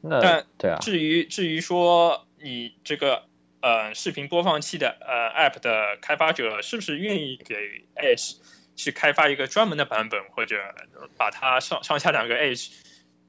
[0.00, 0.78] 那但对啊。
[0.81, 3.24] 至于至于说你这个
[3.61, 8.37] 呃视频播放器的呃 App 的开发者是不是愿意给 Edge
[8.76, 10.57] 去开发一个专门的版本，或者
[11.16, 12.70] 把它上上下两个 Edge？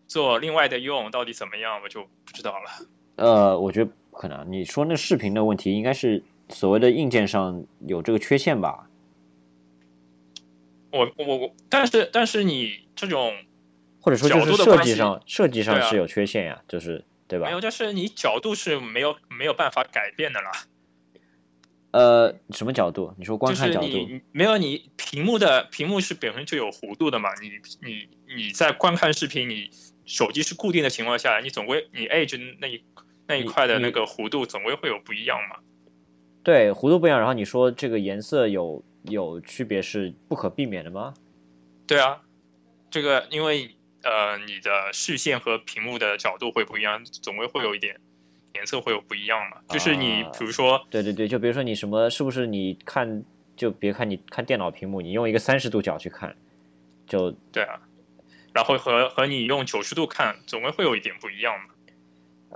[0.07, 2.87] 做另外的用到底怎么样，我就不知道了。
[3.15, 4.51] 呃，我觉得不可能。
[4.51, 8.89] 你说那视频的问题，应该是所谓的硬件上有这个缺陷吧？
[10.91, 13.33] 我我我，但是但是你这种
[14.01, 17.53] 或者说就角是设度的关系计上设计上是有缺陷呀，就是对吧没？
[17.53, 20.51] 有，就是你角度是没有没有办法改变的啦。
[21.91, 23.13] 呃，什么角度？
[23.17, 23.87] 你说观看角度？
[23.87, 27.51] 你没有你屏幕的屏幕是本身就有弧度的嘛，你
[27.87, 29.69] 你你在观看视频，你
[30.05, 32.83] 手机是固定的情况下，你总归你 edge 那一
[33.29, 35.57] 那一块的那个弧度总归会有不一样嘛。
[36.43, 37.19] 对，弧度不一样。
[37.19, 41.13] 然后你说这个颜色有有区别是不可避免的吗？
[41.85, 42.21] 对啊，
[42.89, 47.99] 这个因为呃你的视线和屏幕的角度会不一样，总归会有一点
[48.55, 49.61] 颜色会有不一样嘛。
[49.69, 53.23] 就是你啊比如说对对对，就比如说你什么，是不是你看
[53.55, 56.35] 就别看你看电脑屏幕，你用一个三十度角去看，
[57.05, 57.79] 就对啊，
[58.53, 61.75] 然后和和你用九十度看，总归会有一点不一样嘛。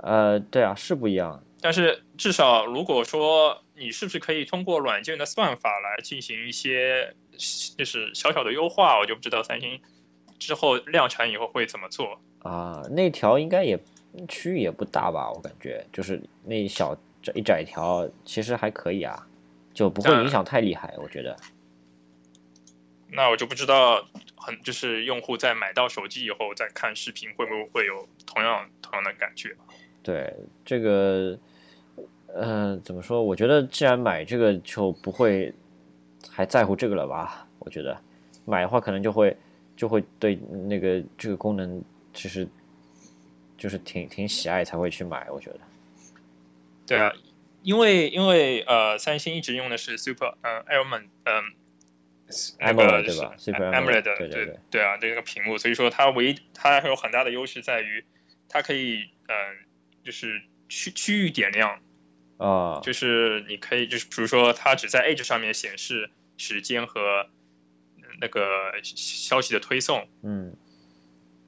[0.02, 1.42] 呃，对啊，是不一样。
[1.60, 7.14] 但是至少如果说你是不是可以通过软件的算法来进行一些
[7.78, 9.80] 就是小小的优化，我就不知道三星
[10.38, 12.20] 之后量产以后会怎么做。
[12.40, 13.78] 啊，那条应该也
[14.28, 15.30] 区域也不大吧？
[15.30, 19.26] 我感觉就是那一小这一窄条，其实还可以啊，
[19.72, 21.34] 就不会影响太厉害，我觉得。
[23.08, 29.56] 那我就不知道，很就是用户在买到手机以后再看视频，会不会有同样同样的感觉？
[30.04, 30.32] 对
[30.64, 31.36] 这个，
[32.28, 33.22] 呃，怎么说？
[33.22, 35.52] 我觉得既然买这个，就不会
[36.30, 37.48] 还在乎这个了吧？
[37.58, 37.98] 我觉得
[38.44, 39.34] 买的话，可能就会
[39.76, 40.36] 就会对
[40.68, 42.46] 那个这个功能，其实
[43.56, 45.26] 就是挺挺喜爱才会去买。
[45.30, 45.60] 我觉得，
[46.86, 47.10] 对啊，
[47.62, 51.42] 因为因为呃，三星一直用的是 Super 嗯、呃、Element 嗯、
[52.60, 58.04] 那个对吧 Super AMOLED AMOLED，对对对对啊，这个屏幕，所以说它唯一它还有很大的优势在于，
[58.50, 59.54] 它可以嗯、呃
[60.04, 61.80] 就是区区域点亮，
[62.36, 67.26] 啊，就是你可以就是比如说它只在 Edge 上面显示时间和
[68.20, 70.54] 那个消息的推送，嗯，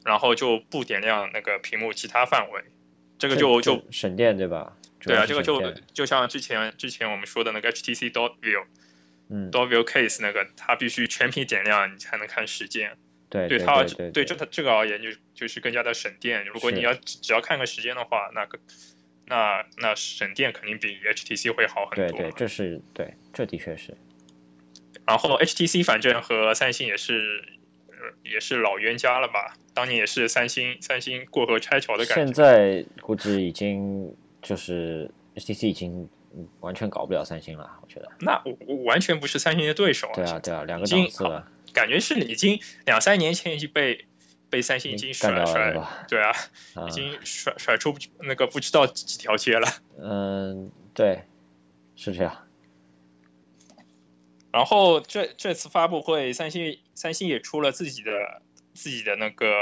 [0.04, 2.64] 然后就不点亮那个屏幕其他范围，
[3.18, 4.76] 这这个就就省电对吧？
[5.00, 5.60] 对啊，这个就
[5.92, 8.64] 就像之前之前我们说的那个 HTC Dot View
[9.28, 12.96] 嗯，Dot View Case 那个，它必须全屏点亮你才能看时间。
[13.28, 16.46] 对对它对对这这个而言就就是更加的省电。
[16.46, 18.58] 如果你要只只要看个时间的话，那个
[19.26, 22.18] 那那省电肯定比 HTC 会好很多。
[22.18, 23.94] 对对，这是对，这的确是。
[25.06, 27.44] 然后 HTC 反正和三星也是。
[27.98, 29.56] 呃也是老冤家了吧？
[29.72, 32.32] 当年也是三星三星过河拆桥的感觉现。
[32.32, 38.08] 在估计已经就是 HTC 已经嗯完全搞不了三星了，我觉得。
[38.20, 44.06] 那我我完全不是三星的对手对啊，对啊，两个档次了，感觉是已经两三年前已经被
[44.48, 45.74] 被三星已经甩了甩
[46.08, 46.32] 对啊，
[46.74, 49.68] 啊已，经甩甩出那个不知道几几条街了。
[49.98, 51.22] 嗯，对，
[51.94, 52.34] 是这样。
[54.50, 58.40] 然后这这次发布会，三星三星也出了自己的
[58.72, 59.52] 自己的那个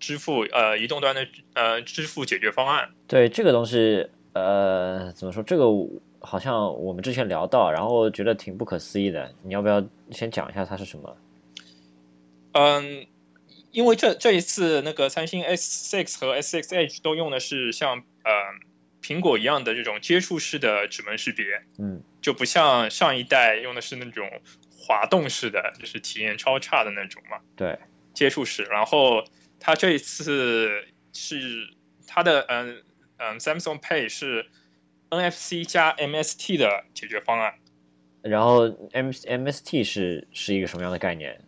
[0.00, 2.88] 支付呃移动端的呃支付解决方案。
[3.06, 5.42] 对这个东西，呃，怎么说？
[5.42, 5.66] 这个
[6.20, 9.30] 好像我们之前聊到，然后觉得挺不可思议的。
[9.42, 11.14] 你要不要先讲一下它是什么？
[12.52, 13.06] 嗯，
[13.70, 18.32] 因为这这一次那个三星 S6 和 S6 Edge 都用的是像呃
[19.02, 21.46] 苹果一样的这种接触式的指纹识别，
[21.78, 24.30] 嗯，就不像上一代用的是那种
[24.70, 27.38] 滑动式的，就是体验超差的那种嘛。
[27.56, 27.78] 对，
[28.14, 29.24] 接触式，然后
[29.58, 31.68] 它这一次是
[32.06, 32.82] 它的嗯
[33.16, 34.46] 嗯 Samsung Pay 是
[35.10, 37.54] NFC 加 MST 的解决方案。
[38.22, 41.40] 然后 M MST 是是一个什么样的概念？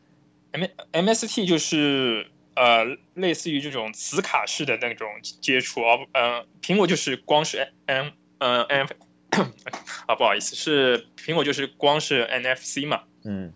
[0.54, 8.86] M MST 就是呃类似于这种磁卡式的那种接触，而不呃苹果就是光是 N 呃 N
[10.06, 13.52] 啊不好意思，是苹果就是光是 NFC 嘛嗯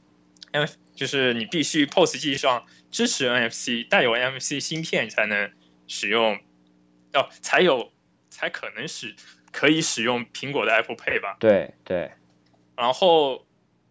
[0.50, 5.52] ，N 就是你必须 POS 机上支持 NFC，带有 NFC 芯片才能
[5.86, 6.34] 使用，
[7.14, 7.92] 哦才有
[8.30, 9.14] 才可能使
[9.52, 11.36] 可以使用苹果的 Apple Pay 吧。
[11.38, 12.10] 对对，
[12.76, 13.46] 然后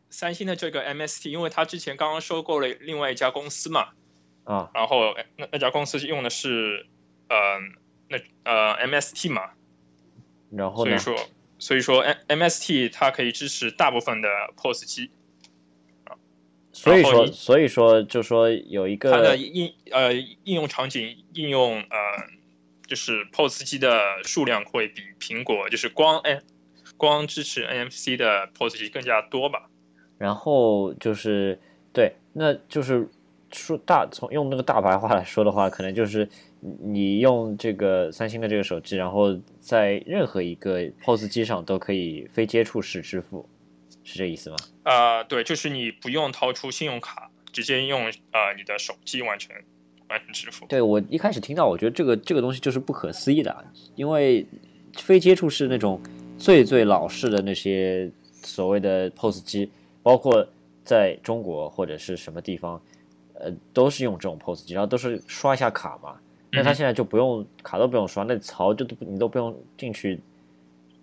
[0.10, 3.90] 三星的这个 MST，因为它之前刚刚收购了另外一家公司嘛，
[4.46, 6.86] 啊，然后哎那那家公司用的是
[7.30, 7.36] 呃
[8.08, 9.52] 那呃 MST 嘛，
[10.52, 10.98] 然后呢？
[10.98, 15.10] 所以说所以说 MST 它可以支持大部分的 POS 机，
[16.72, 21.98] 所以说所以说就说有一个它的个应呃应用场景应用呃
[22.86, 26.40] 就是 POS 机的数量会比苹果就是光哎
[26.96, 29.70] 光支持 NFC 的 POS 机更加多吧。
[30.18, 31.58] 然后就是
[31.94, 33.08] 对，那就是
[33.52, 36.28] 说大从用那个大白话来说的话，可能就是
[36.60, 43.48] 你用这个三星的这个手机，然后在任何一个 POS 机上都可以非接触式支付，
[44.04, 44.56] 是这意思吗？
[44.84, 49.56] 啊、对，就是你不用掏出信用卡，直接用呃你的手机完成。
[50.10, 50.66] 完成支付。
[50.68, 53.54] 对我一开始听到，我觉得这个这个东西就是不可思议的，
[53.96, 54.46] 因为
[54.96, 56.02] 非接触式那种
[56.38, 58.10] 最最老式的那些
[58.42, 59.70] 所谓的 POS 机，
[60.08, 60.48] 包括
[60.86, 62.82] 在中国或者是什么地方，
[63.34, 66.18] 呃，都是用这种 POS 机，然后都是刷一下卡嘛。
[66.54, 70.22] 那他现在就不用卡都不用刷，那槽就都你都不用进去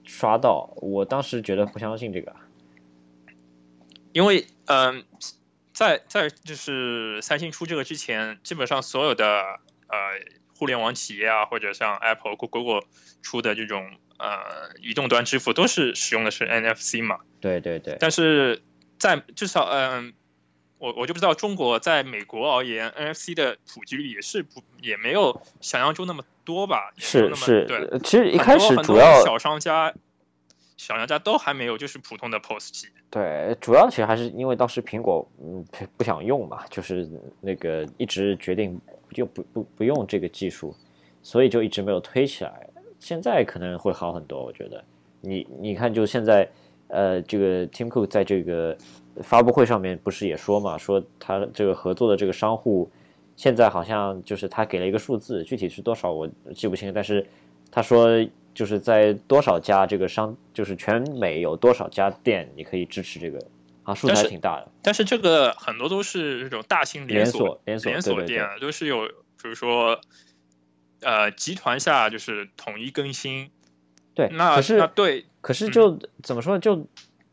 [0.05, 0.73] 刷到。
[0.77, 2.35] 我当时觉得不相信这个，
[4.13, 5.05] 因为嗯。
[5.75, 9.27] 在在就是三星出这个之前，基本上所有的
[9.89, 9.99] 呃
[10.57, 12.83] 互联网企业啊，或者像 Apple、Google
[13.23, 17.19] 出的这种呃移动端支付，都是使用的是 NFC 嘛。
[17.41, 17.97] 对对对。
[17.99, 18.63] 但是
[19.05, 20.15] 在至少嗯，
[20.79, 26.91] 我我就不知道中国在美国而言，NFC 的普及率也是不也没有想象中那么多吧？
[26.97, 27.67] 是是。
[27.67, 29.93] 对，其实一开始主要小商家。
[30.77, 32.89] 小商家都还没有，就是普通的 POS 机。
[33.09, 35.65] 对，主要其实还是因为当时苹果嗯
[35.97, 37.09] 不想用嘛，就是
[37.41, 38.79] 那个一直决定
[39.13, 40.75] 就不不不用这个技术，
[41.23, 42.69] 所以就一直没有推起来。
[42.99, 44.85] 现在可能会好很多，我觉得。
[45.21, 46.47] 你你看，就现在
[46.89, 48.77] 呃，这个 Tim Cook 在这个
[49.23, 52.91] 发布会上面不是也说嘛，说他这个合作的这个商户
[53.37, 57.27] 现在好像就是他给了一个数字，具体是多少我记不清，但是
[57.71, 58.27] 他说。
[58.55, 63.45] 就是在多少家这个商，就是全美有多少家店，你可以支持这个
[63.83, 64.71] 啊，数字还挺大的。
[64.81, 70.01] 但是这个很多都是这种大型连锁连锁连锁店，都是有，比如说
[71.01, 73.51] 呃集团下就是统一更新。
[74.15, 76.61] 对，那可是对，可是就怎么说呢？
[76.61, 76.87] 就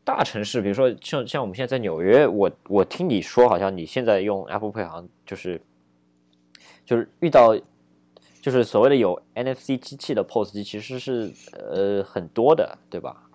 [0.04, 5.60] 大城市，比如说像像我们现在在纽约，我我听你说，好像你现在用 Apple Pay，好像就是
[6.84, 7.58] 就是遇到。
[8.42, 13.30] 就是所谓的有 NFC 机器的 POS 机，其实是呃很多的，对吧？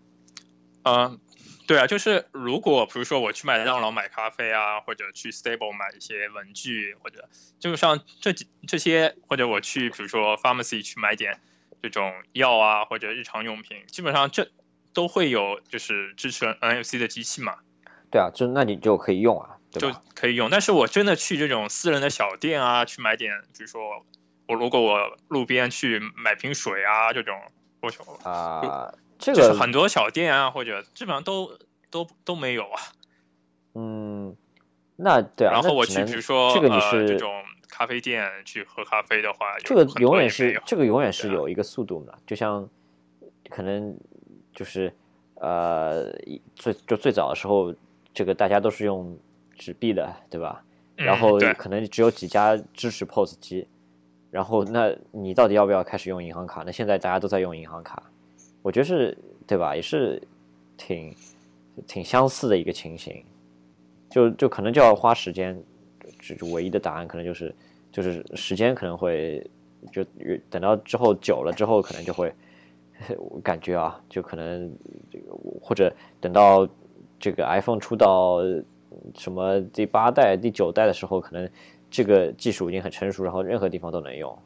[0.83, 1.17] 嗯，
[1.65, 11.39] 对啊，就是如果比如说我去麦当劳买咖啡啊，或者去 Stable 买一些文具，或者就像这几这些，或者我去比如说 Pharmacy 去买点
[11.81, 14.49] 这种药啊，或者日常用品，基本上这
[14.93, 17.57] 都会有就是支持 NFC 的机器嘛。
[18.11, 20.49] 对啊，就那你就可以用啊，就可以用。
[20.49, 24.05] 但是我真的去这种私人的小店啊，去买点，比如说。
[24.49, 27.37] 我如果我路边去买瓶水啊，这种
[27.81, 27.91] 我
[28.23, 31.59] 啊，这个很多小店啊，或者基本上都
[31.89, 32.81] 都都没有啊。
[33.75, 34.37] 嗯，
[34.95, 35.51] 那对啊。
[35.51, 42.67] 然后我去，比如说这个你是这种咖啡店去喝咖啡的话，这个永远是这个永远是有一个速度嘛，就像
[43.49, 43.97] 可能
[44.53, 44.93] 就是
[45.35, 46.11] 呃
[46.55, 47.73] 最就最早的时候，
[48.13, 49.17] 这个大家都是用
[49.55, 50.63] 纸币的，对吧？
[50.95, 53.67] 然后可能只有几家支持 POS 机。
[54.29, 56.61] 然后，那你到底要不要开始用银行卡？
[56.65, 58.03] 那现在大家都在用银行卡，
[58.61, 59.73] 我觉得是对吧？
[59.73, 60.21] 也是
[60.75, 61.15] 挺
[61.87, 63.23] 挺相似的一个情形，
[64.09, 65.57] 就就可能就要花时间。
[66.35, 67.53] 就唯一的答案可能就是
[67.91, 69.45] 就是时间可能会
[69.91, 70.05] 就
[70.49, 72.33] 等到之后久了之后，可能就会
[73.17, 74.71] 我感觉啊，就可能
[75.11, 76.67] 这个或者等到
[77.19, 78.39] 这个 iPhone 出到
[79.17, 81.49] 什么第八代、第九代的时候，可能。
[81.89, 84.37] 这个技术已经很成熟，然后任何地方都能用。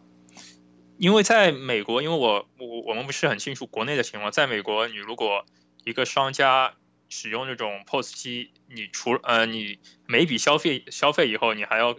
[0.99, 4.31] 因为在美国，因为我我我们不是很清楚国内的情况。
[4.31, 5.43] 在美国，你如果
[5.83, 6.75] 一个商家
[7.11, 11.95] 使用这种 POS 机，你除呃你每笔消费消费以后，你还要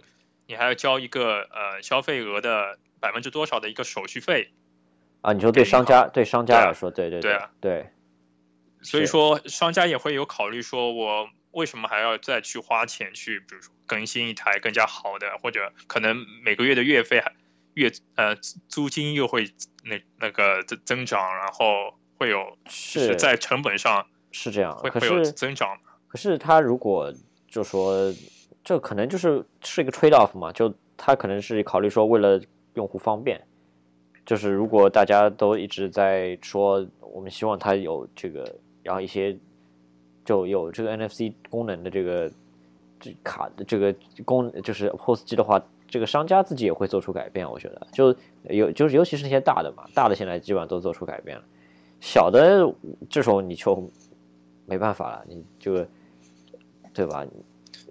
[0.47, 4.51] 你还要交一个呃消费额的百分之多少的一个手续费
[5.21, 5.31] 啊？
[5.31, 7.89] 你说对商家对商家来说，对对对啊对。
[8.81, 11.29] 所以说，商家也会有考虑说，我。
[11.53, 17.31] 为什么还要再去花钱去，比如说更新一台更加好的，或者可能每个月的月费还
[17.75, 18.35] 月呃
[18.67, 25.69] 租金又会那那个增增长，然后会有是在成本上是这样，会会有增长。
[26.09, 27.09] 可是他如果
[27.47, 28.13] 就说
[28.61, 32.41] 这可能就是是一个 trade off 嘛，就他可能是考虑说为了
[32.73, 33.41] 用户方便，
[34.25, 39.37] 就是如果大家都一直在说我们希望它有这个，然后一些。
[40.25, 42.31] 就有这个 NFC 功能的这个
[42.97, 47.45] 这卡的这个功，就是 POS 机的话，这个商家自己也会做出改变。
[47.51, 51.43] 我觉得，就有就是尤其是那些大的嘛，大的现在基本上都做出改变了，
[51.99, 52.73] 小的
[53.09, 53.91] 这时候你就
[54.65, 55.87] 没办法了，你就
[56.93, 57.25] 对吧？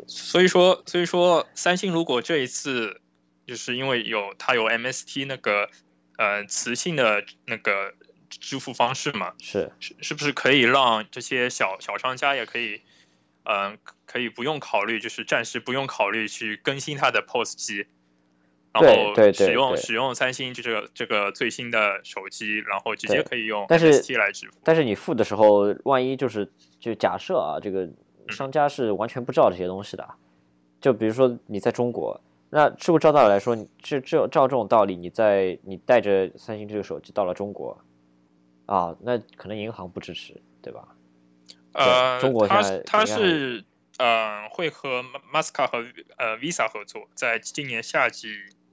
[0.06, 3.00] 所以说，所以说，三星如果这一次
[3.46, 5.68] 就是因为有它有 MST 那个
[6.16, 7.94] 呃磁性的那个。
[8.40, 12.80] 支付方式嘛，是是是不是可以让这些小小商家也可以，
[13.44, 17.86] 嗯，可以不用考虑，就是暂时不用考虑去更新它的 POS 机，
[18.72, 24.56] 然后使用使用三星这个这个最新的手机，然后直接可以用支付。
[24.64, 26.50] 但是你付的时候，万一就是
[26.80, 27.88] 就假设啊，这个
[28.28, 30.08] 商家是完全不知道这些东西的，
[30.80, 32.18] 就比如说你在中国，
[32.50, 37.78] 那是不是照道理来说，你这这照这种道理，你在你带着三星这个手机到了中国，
[38.66, 40.88] 啊，那可能银行不支持，对吧？
[41.74, 43.64] 呃，中国它现在它是
[43.98, 45.02] 呃会和
[45.32, 45.84] Master 和
[46.16, 48.28] 呃 Visa 合作，在今年夏季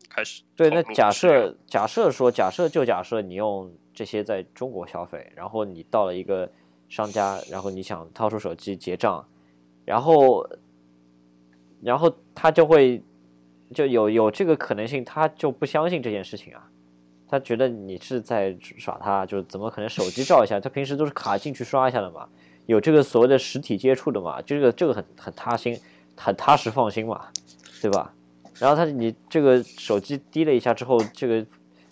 [0.09, 6.49] 开始对，那假设假设说，假设就假设你用这些在中国消费，然后你到了一个
[6.89, 9.25] 商家，然后你想掏出手机结账，
[9.85, 10.49] 然后
[11.81, 13.03] 然后他就会
[13.73, 16.69] 就有有这个可能性，他就不相信这件事情啊，
[17.27, 20.59] 他觉得你是在耍他，就是怎么可能手机照一下？
[20.59, 22.27] 他平时都是卡进去刷一下的嘛，
[22.65, 25.79] 有这个所谓的实体接触的嘛，这个这个很很踏心，
[26.17, 27.27] 很踏实放心嘛，
[27.81, 28.13] 对吧？
[28.59, 31.45] 然后他你这个手机滴了一下之后，这个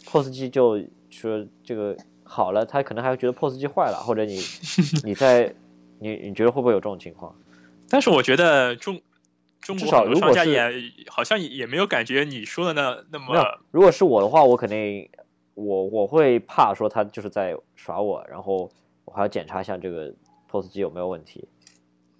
[0.05, 4.39] POS 机就说这个好了，他可能还会觉得 POS 机坏了，或者你
[5.03, 5.55] 你在
[5.99, 7.34] 你你觉得会不会有这种情况？
[7.89, 8.99] 但是我觉得中
[9.61, 15.09] 中国很多商家如果是也好像也没有感觉你说的那那么，如果是我的话，我肯定
[15.53, 18.70] 我我会怕说他就是在耍我，然后
[19.05, 20.13] 我还要检查一下这个
[20.49, 21.47] POS 机有没有问题。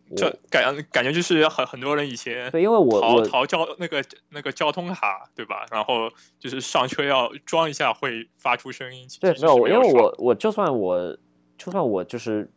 [0.10, 5.66] 我这感感觉就是很很多人以前对，因为我我淘淘交那个那个交通卡对吧？
[5.72, 11.18] 然后就是上车要装一下会发出声音，其对没有，因为我我就算我
[11.58, 12.50] 就算我就是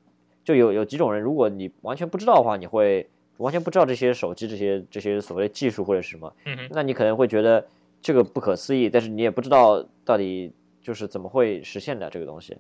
[0.45, 7.67] 就有有几种人，如果你完全不知道的话，你会完全不知道这些手机这些这些所谓的技术或者是什么，嗯哼那你可能会觉得
[8.01, 12.57] 这个不可思议，但是你也不知道到底就是怎么会实现的这个东西。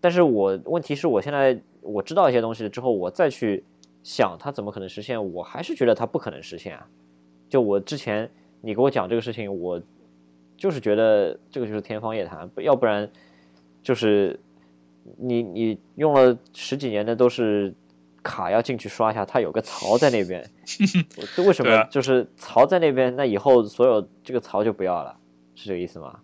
[0.00, 3.64] 但是我问题是我现在我知道一些东西之后，我再去
[4.04, 6.86] 想它怎么可能实现，我还是觉得它不可能实现啊。
[7.48, 8.30] 就我之前
[8.60, 9.82] 你给我讲这个事情，我
[10.56, 13.10] 就是觉得这个就是天方夜谭，不要不然
[13.82, 14.38] 就是
[15.18, 17.74] 你你用了十几年的都是
[18.22, 20.48] 卡要进去刷一下，它有个槽在那边，
[21.44, 23.14] 为什么就是槽在那边？
[23.16, 25.18] 那以后所有这个槽就不要了，
[25.54, 26.20] 是这个意思吗？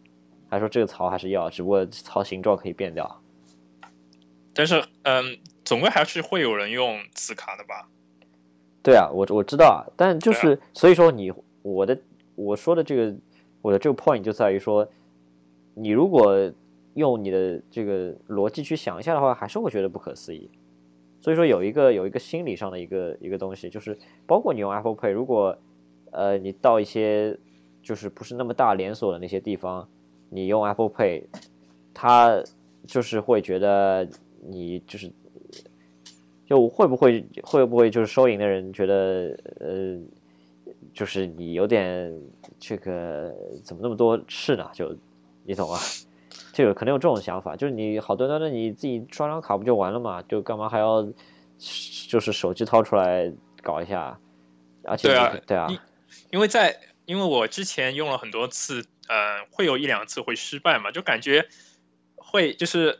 [0.48, 3.20] 还说这个槽还是要，只不过槽形状可以变掉？
[4.52, 5.38] 但是嗯，
[5.70, 7.88] 总归还是会有人用磁卡的吧？
[8.82, 11.96] 对啊，我我知道啊，但就是、所以说你我的
[12.34, 13.16] 我说的这个
[13.62, 14.84] 我的这个 point 就在于说，
[15.74, 16.52] 你如果
[16.94, 20.50] 用你的这个逻辑去想一下的话，还是会觉得不可思议。
[21.20, 23.96] 所以说有一个有一个心理上的一个一个东西，就是
[24.26, 25.56] 包括你用 Apple Pay，如果
[26.10, 27.38] 呃你到一些
[27.80, 29.88] 就是不是那么大连锁的那些地方，
[30.30, 31.26] 你用 Apple Pay，
[31.94, 32.42] 它
[32.88, 34.08] 就是会觉得
[34.42, 35.12] 你就是
[36.50, 39.96] 就会不会会不会就是收银的人觉得呃，
[40.92, 42.12] 就是你有点
[42.58, 43.32] 这个
[43.62, 44.68] 怎么那么多事呢？
[44.74, 44.96] 就
[45.44, 45.78] 你懂吗？
[46.52, 50.20] 就有可能有这种想法，就是你好端端的你自己刷张卡不就完了嘛？
[50.22, 51.08] 就干嘛还要
[52.08, 53.32] 就是手机掏出来
[53.62, 54.18] 搞一下？
[54.82, 55.78] 而且对啊对啊，因
[56.32, 61.46] 因为在因为我之前用了很多次，呃，会有一两次会失败嘛，就感觉
[62.16, 62.98] 会就是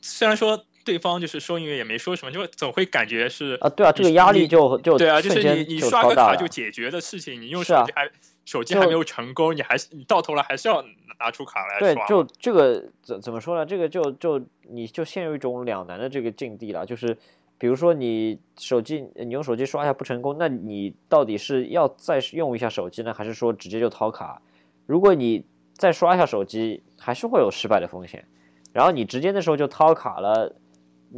[0.00, 8.08] 虽然说对方就是收银员也没说什么，就总会感觉是啊对啊，这个压力就就对啊，就是你你刷个卡就解决的事情，你用手机还、
[8.44, 10.84] 手机还没有成功，你还是你到头来还是要
[11.18, 12.06] 拿出卡来对，刷。
[12.06, 13.66] 就这个怎怎么说呢？
[13.66, 16.86] 这个就就你就陷入一种两难的这个境地了。
[16.86, 17.18] 就是
[17.58, 24.40] 比如说你手机你用手机刷一下不成功，那你到底是要再用一下手机呢，还是说直接就掏卡？
[24.86, 28.24] 如果你再刷一下手机，还是会有失败的风险。
[28.72, 30.54] 然后你直接那时候就掏卡了，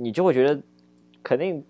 [0.01, 0.62] 你就会觉得
[1.22, 1.64] 肯定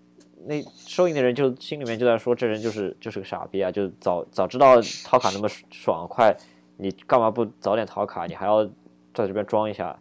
[0.45, 6.35] 那收银的人就心里面就在说这人就是就是个傻逼啊，就早早知道掏卡那么爽快，
[6.77, 8.25] 你干嘛不早点掏卡？
[8.25, 8.65] 你还要
[9.13, 9.99] 在这边装一下？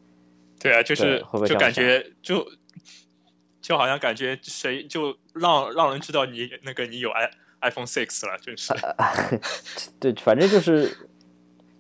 [0.61, 2.47] 对啊，就是会不会就感觉就
[3.61, 8.73] 就好像感觉谁就让让人知道你那个你有 i iPhone Six 了，真是。
[9.99, 10.97] 对，反正就是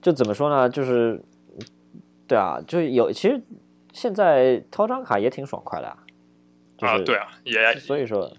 [0.03, 0.69] 就怎么说呢？
[0.69, 1.23] 就是
[2.27, 3.41] 对啊，就有其实
[3.93, 5.99] 现在掏张卡也挺爽快的啊，
[6.79, 8.35] 就是、啊，对啊，也所以说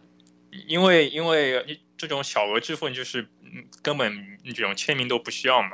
[0.65, 5.71] 因为因为这种小额支付，就是嗯根本这种签名都不需要嘛。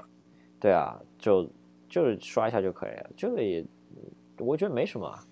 [0.59, 1.49] 对啊，就
[1.87, 3.63] 就是刷一下就可以了，这个也
[4.39, 5.23] 我觉得没什么啊。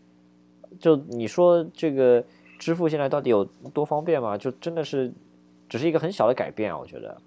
[0.79, 2.23] 就你说这个
[2.59, 4.37] 支付现在到底有多方便吗？
[4.37, 5.11] 就真的是
[5.67, 7.21] 只是一个很小的改变啊，我觉得。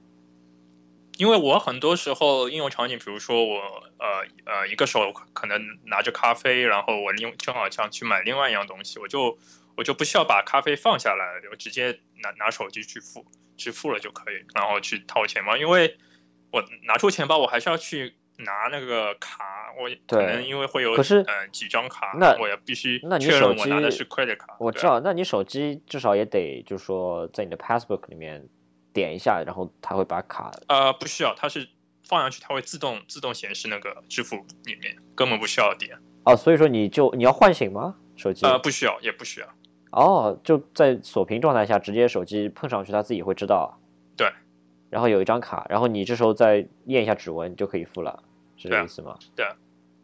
[1.18, 3.56] 因为我很多时候应用场景，比如说我
[3.98, 9.38] 呃呃一个手可能拿着咖啡，然后我另正好想去买另外一样东西，我就
[9.76, 13.24] 我就不需要把咖啡放下来，我直接拿拿手机去付
[13.56, 15.58] 支付了就可以，然后去掏钱嘛。
[15.58, 15.96] 因为
[16.50, 24.56] 我拿出钱包，我还是要去拿那个卡，我可能因为会有可是呃几张卡，那我也必须那你确认我拿的是 credit 卡。
[24.58, 28.48] 我知道，那你手机至少也得就是说在你的 passbook 里面
[28.92, 31.68] 点一下，然后它会把卡呃，不需要，它是
[32.08, 35.98] 放上去它会自动自动显示那个支付里面，根本不需要点。
[36.24, 37.96] 哦，所以说你就你要唤醒吗？
[38.16, 38.46] 手机？
[38.46, 39.46] 呃，不需要，也不需要。
[39.96, 43.78] 哦，就在锁屏状态下，直接手机碰上去，它自己会知道。
[44.14, 44.30] 对。
[44.90, 48.22] 然后有一张卡，然后你这时候再验一下指纹就可以付了，
[48.58, 49.16] 是这意思吗？
[49.34, 49.46] 对。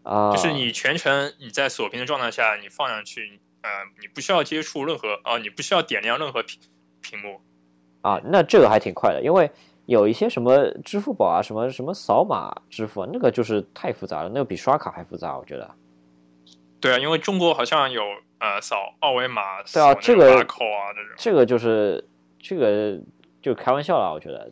[0.02, 0.32] 啊。
[0.32, 3.68] 就是你全程你在锁屏的状态下，你放上去，呃，
[4.00, 6.58] 你不需要接触任何，哦，你不需要点亮任何屏
[7.02, 7.42] 屏幕。
[8.00, 9.50] 啊，那这个还挺快的，因为
[9.84, 15.70] 有一些什么支付宝啊，什么什么扫码支付，那个就是太复杂了，那个比刷卡还复杂，我觉得。
[16.82, 18.02] 对啊，因为中国好像有
[18.40, 22.04] 呃扫二维码，对啊，这个扣啊这种，这个就是
[22.40, 23.00] 这个
[23.40, 24.50] 就开玩笑了，我觉得，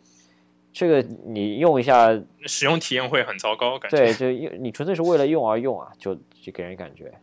[0.71, 2.07] 这个你用一下，
[2.45, 3.97] 使用体验会很糟糕，感觉。
[3.97, 7.13] 对，就你纯粹是为了用而用啊，就就给人感觉。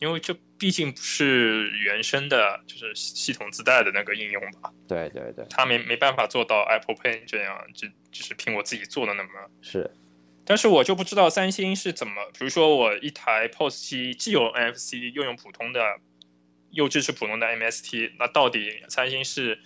[0.00, 4.72] 因为这毕竟不是原生的，就是系统自带的那个应用吧？
[4.88, 9.28] 对对对，它没没办法做到 Apple Pay 这样，就就是苹果自己做的那么
[9.60, 9.90] 是。
[10.50, 15.80] 但是我就不知道三星是怎么，比如说我一台 POS 机既有 NFC 又用普通的，
[16.72, 19.60] 又支持普通的 MST，那到底三星是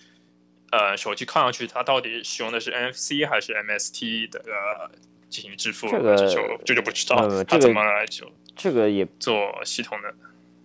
[0.71, 4.91] 呃手机看上去，它到底使用的是 NFC 还是 MST 的呃
[5.27, 5.89] 进行支付？
[5.89, 8.31] 这个就这就不知道它怎么来就。
[8.55, 10.13] 这个也做系统的，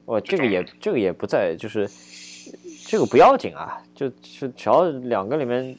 [0.05, 1.89] 哦，这个也这个也不在，就是
[2.87, 5.79] 这个不要紧啊，就是只要两个里面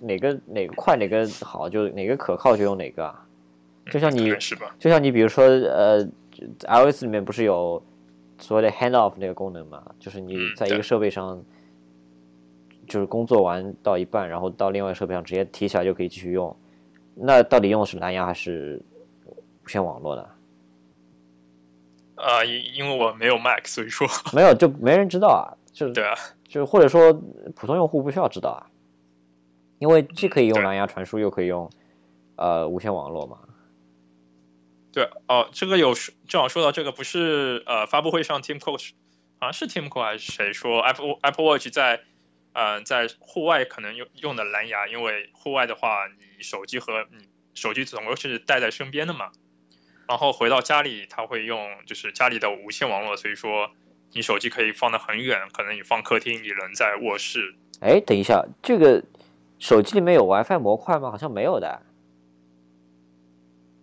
[0.00, 3.26] 哪个哪个快哪个好，就哪个可靠就用哪个啊。
[3.90, 4.30] 就像你，
[4.78, 6.02] 就像你，比如说呃
[6.68, 7.82] ，iOS 里面不是有
[8.38, 9.82] 所谓的 hand off 那个功能嘛？
[9.98, 11.42] 就是你在一个设备上，
[12.86, 16.56] 就是工作完到一半，然后到另外设备上直接提起来就可以继续用。
[17.14, 18.80] 那到底用的是蓝牙还是
[19.26, 20.24] 无线网络呢？
[22.14, 26.14] 啊，因因为我没有 Mac，所以说没有就没人知道啊，就是 对啊，
[26.44, 27.12] 就或者说
[27.54, 28.66] 普通用户不需要知道啊，
[29.78, 31.68] 因为既可以用蓝牙传输，又可以用
[32.36, 33.38] 呃无线网络嘛。
[34.92, 35.94] 对哦，这个有
[36.26, 38.90] 正好说到这个，不是呃发布会上 Tim Cook
[39.38, 42.00] 好像是 Tim Cook 还是谁说 Apple Apple Watch 在
[42.52, 49.30] 呃在户外可能用用的蓝牙，因为户外的话，你手机和你手机总归是带在身边的嘛。
[50.08, 53.70] 然后回到家里，他会用就是家里的无线网络，所以说
[54.12, 57.54] 你手机可以放得很远，可能你放客厅，你人在卧室。
[57.80, 59.04] 哎，等一下，这个
[59.60, 61.12] 手机里面有 WiFi 模块吗？
[61.12, 61.80] 好像没有的。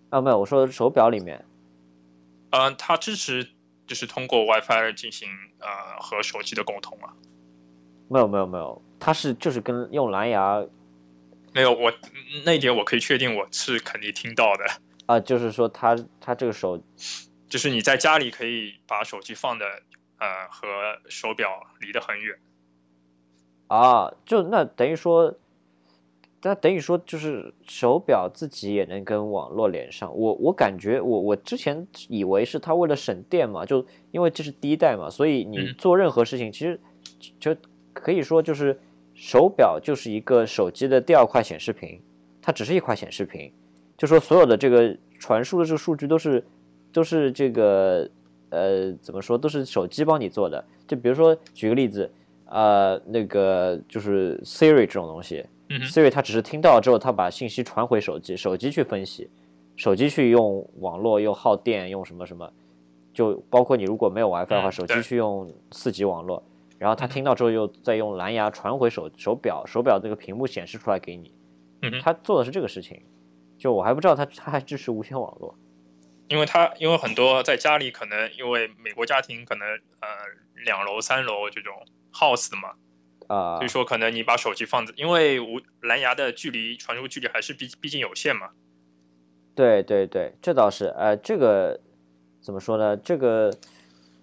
[0.09, 1.43] 啊，没有，我说手表里面。
[2.51, 3.49] 嗯，它支持
[3.85, 5.29] 就是通过 WiFi 进行
[5.59, 7.13] 呃和手机的沟通啊。
[8.09, 10.65] 没有没有没有，它是就是跟用蓝牙。
[11.53, 11.91] 没有，我
[12.45, 14.65] 那一点我可以确定，我是肯定听到的。
[15.07, 16.81] 啊，就是说，它它这个手，
[17.49, 19.65] 就是你在家里可以把手机放的，
[20.19, 20.67] 呃，和
[21.09, 22.37] 手表离得很远。
[23.67, 25.35] 啊，就那等于说，
[26.43, 30.15] 那等于说，就是手表自己也能跟网络连上。
[30.15, 36.79] 我我感觉，我我之前以为是它为了省电嘛，就因为这是第一代嘛，所以你做任何事情，其实
[37.39, 37.55] 就
[37.91, 38.79] 可以说，就是
[39.15, 41.99] 手表就是一个手机的第二块显示屏，
[42.39, 43.51] 它只是一块显示屏。
[43.97, 46.45] 就说所有的这个传输的这个数据都是
[46.93, 48.07] 都是这个
[48.51, 50.63] 呃怎么说都是手机帮你做的。
[50.87, 52.09] 就比如说举个例子，
[52.45, 59.29] 呃那个就是 Siri 这种东西，Siri 它只是听到之后，它把信息传回手机，手机去分析，
[59.75, 62.51] 手机去用网络又耗电用什么什么，
[63.13, 66.43] 就包括你如果没有 WiFi 的话，手机去用四 G 网络，
[66.77, 71.33] 然后它听到之后又再用蓝牙传回手手表，手表这个屏幕显示出来给你，
[72.01, 73.01] 它做的是这个事情。
[73.57, 75.55] 就我还不知道它它还支持无线网络，
[76.27, 79.67] 因为他因为很多在家里可能因为美国家庭可能
[79.99, 80.07] 呃
[80.63, 81.73] 两楼三楼这种
[82.13, 82.73] house 的嘛，
[83.27, 88.49] 啊，所以说可能你把手机放在，因为无蓝牙的距离传输距离还是毕毕竟有限嘛。
[89.55, 91.79] 对对对，这倒是，呃，这个
[92.41, 92.97] 怎么说呢？
[92.97, 93.53] 这个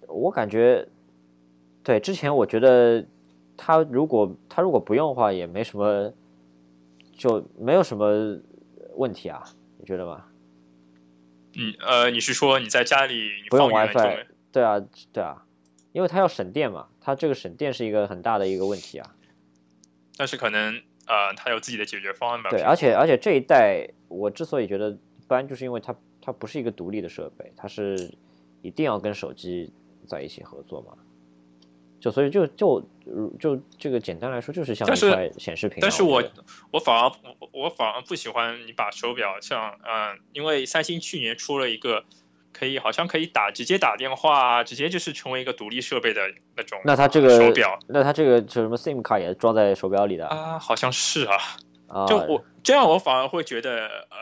[0.07, 0.87] 我感觉，
[1.83, 3.05] 对，之前我觉得
[3.55, 6.13] 他如果他如果不用的话，也没什么，
[7.17, 8.39] 就没有什么。
[8.97, 9.43] 问题啊，
[9.77, 10.23] 你觉得吗？
[11.57, 14.25] 嗯呃，你是说你在家里不用 WiFi？
[14.53, 14.81] 对啊
[15.11, 15.43] 对啊，
[15.91, 19.15] 因为它要省电嘛，它这个省电是一个很大的一个问题啊。
[20.17, 22.49] 但是可能呃，它有自己的解决方案吧。
[22.49, 28.11] 对，而且而且这一代我之所以觉得一般，就是因为它它不是一个独立的设备，它是
[28.63, 29.71] 一定要跟手机
[30.07, 30.97] 在一起合作嘛。
[31.99, 32.83] 就所以就就
[33.39, 35.79] 就这个简单来说就是像一块显示屏。
[35.81, 36.23] 但是我
[36.71, 42.03] 我反而我我反而不喜欢你把手表像嗯，因为三星去年出了一个
[42.57, 46.21] 可以好像可以打直接打电话，直接就是成为一个独立设备的
[46.55, 46.79] 那种。
[46.85, 50.57] 那它这个手表，那它这个就什么 SIM 卡也装在手表里的啊？
[50.57, 51.37] 好像是啊。
[52.07, 54.17] 就我这样，我反而会觉得呃，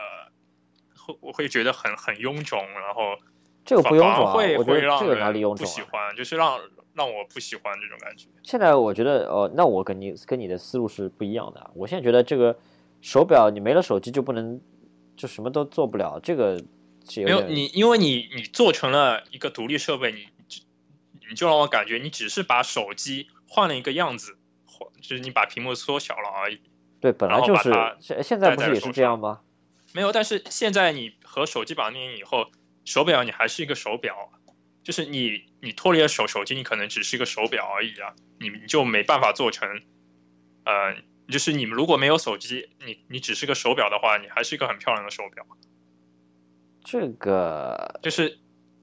[0.98, 3.16] 会我会觉得很很臃肿，然后
[3.64, 5.58] 这个不臃肿啊，会我觉会让得这个哪人里臃肿啊？
[5.60, 6.60] 不喜欢，就是让
[6.94, 8.28] 让我不喜欢这种感觉。
[8.44, 11.70] 现在我觉得，哦，那我跟你跟你的思路是不一样的啊。
[11.74, 12.56] 我现在觉得这个
[13.02, 14.60] 手表你没了手机就不能，
[15.16, 16.62] 就什么都做不了，这个
[17.18, 20.28] 没有你，因为你你做成了一个独立设备，你
[21.30, 26.60] 你就让我感觉你只是把手机换了一个样子，或就是你把屏幕缩小了而已。
[27.00, 29.42] 对，本来就是现现在不是也是这样吗？
[29.94, 32.50] 没有，但是现在你和手机绑定以后，
[32.86, 34.32] 手表你还是一个手表，
[34.84, 39.82] 就是你你脱离了手手机，你可能只是一个手表而已啊，你你就没办法做成，
[40.64, 40.96] 呃，
[41.28, 45.46] 就是你们如果没有手机，你你只是个手表的话，你还是一个很漂亮的手表，
[46.84, 48.38] 这个就是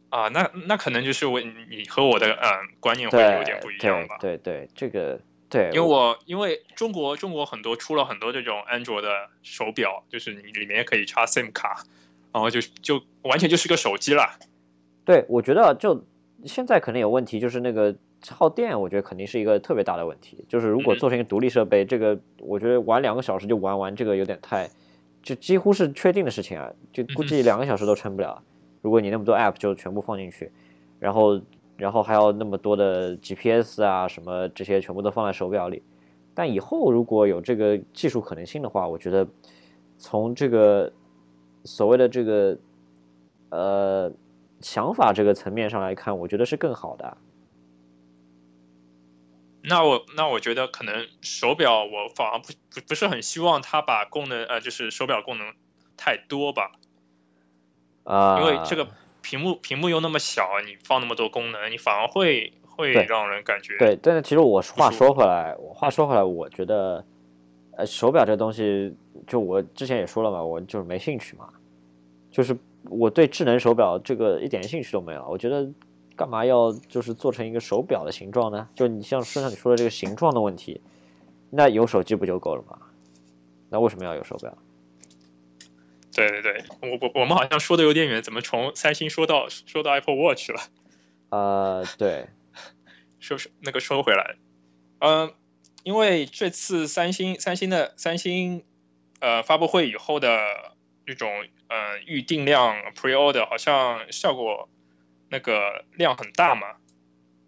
[0.09, 4.18] 啊、那那可能就是我你和我的嗯、呃观念会有点不一样吧。
[4.20, 11.84] 对对对，这个对，因为我因为中国中国很多出了很多这种安卓的手表，就是你里面可以插 SIM 卡，
[12.32, 14.38] 然后就就完全就是个手机了。
[15.05, 16.05] 对我觉得啊就
[16.44, 17.94] 现在可能有问题，就是那个
[18.28, 20.44] 耗电，我觉得肯定是一个特别大的问题。
[20.48, 24.68] 就是如果嗯做成一个独立设备，这个我觉得玩两个小时就玩完，这个有点太，
[25.23, 28.43] 就几乎是确定的事情啊，就估计两个小时都撑不了。
[28.83, 30.51] 如果你那么多 app 就全部放进去，
[30.99, 31.41] 然后
[31.77, 35.83] 然后还要那么多的 GPS 啊什么这些全部都放在手表里，
[36.35, 39.27] 但以后如果有这个技术可能性的话，我觉得
[39.99, 40.91] 从这个
[41.64, 42.59] 所谓的这个
[43.51, 44.12] 呃
[44.61, 47.16] 想法这个层面上来看，我觉得是更好的。
[49.62, 55.52] 那我那我觉得可能手表我反而不不不是很希望它把功能呃就是手表功能
[55.96, 56.72] 太多吧，
[58.04, 58.88] 啊、因为这个
[59.22, 67.04] 屏幕屏幕又那么小，你放那么多功能，你反而会会让人感觉对，但是其实我话说回来，我话说回来，我觉得，
[67.76, 68.94] 呃，手表这东西，
[69.26, 71.50] 就我之前也说了嘛，我就是没兴趣嘛，
[72.30, 75.28] 就是我对智能手表这个一点兴趣都没有。
[75.28, 75.68] 我觉得
[76.21, 78.68] 干嘛要就是做成一个手表的形状呢？
[78.75, 80.83] 就你像身上你说的这个形状的问题，
[81.49, 82.79] 那有手机不就够了吗？
[83.71, 84.59] 那为什么要有手表？
[86.12, 90.61] 对对对，我我我们好像说的有点远，怎么从三星说到说到 Apple Watch 了？
[91.31, 92.29] 呃，对，
[93.18, 94.37] 说是那个说回来，
[94.99, 95.33] 嗯、
[95.85, 98.62] 因为这次三星三星的三星
[99.21, 100.39] 呃发布会以后的
[101.07, 101.31] 这种
[101.68, 104.68] 呃预定量 pre order 好像效果
[105.31, 106.66] 那个量很大嘛，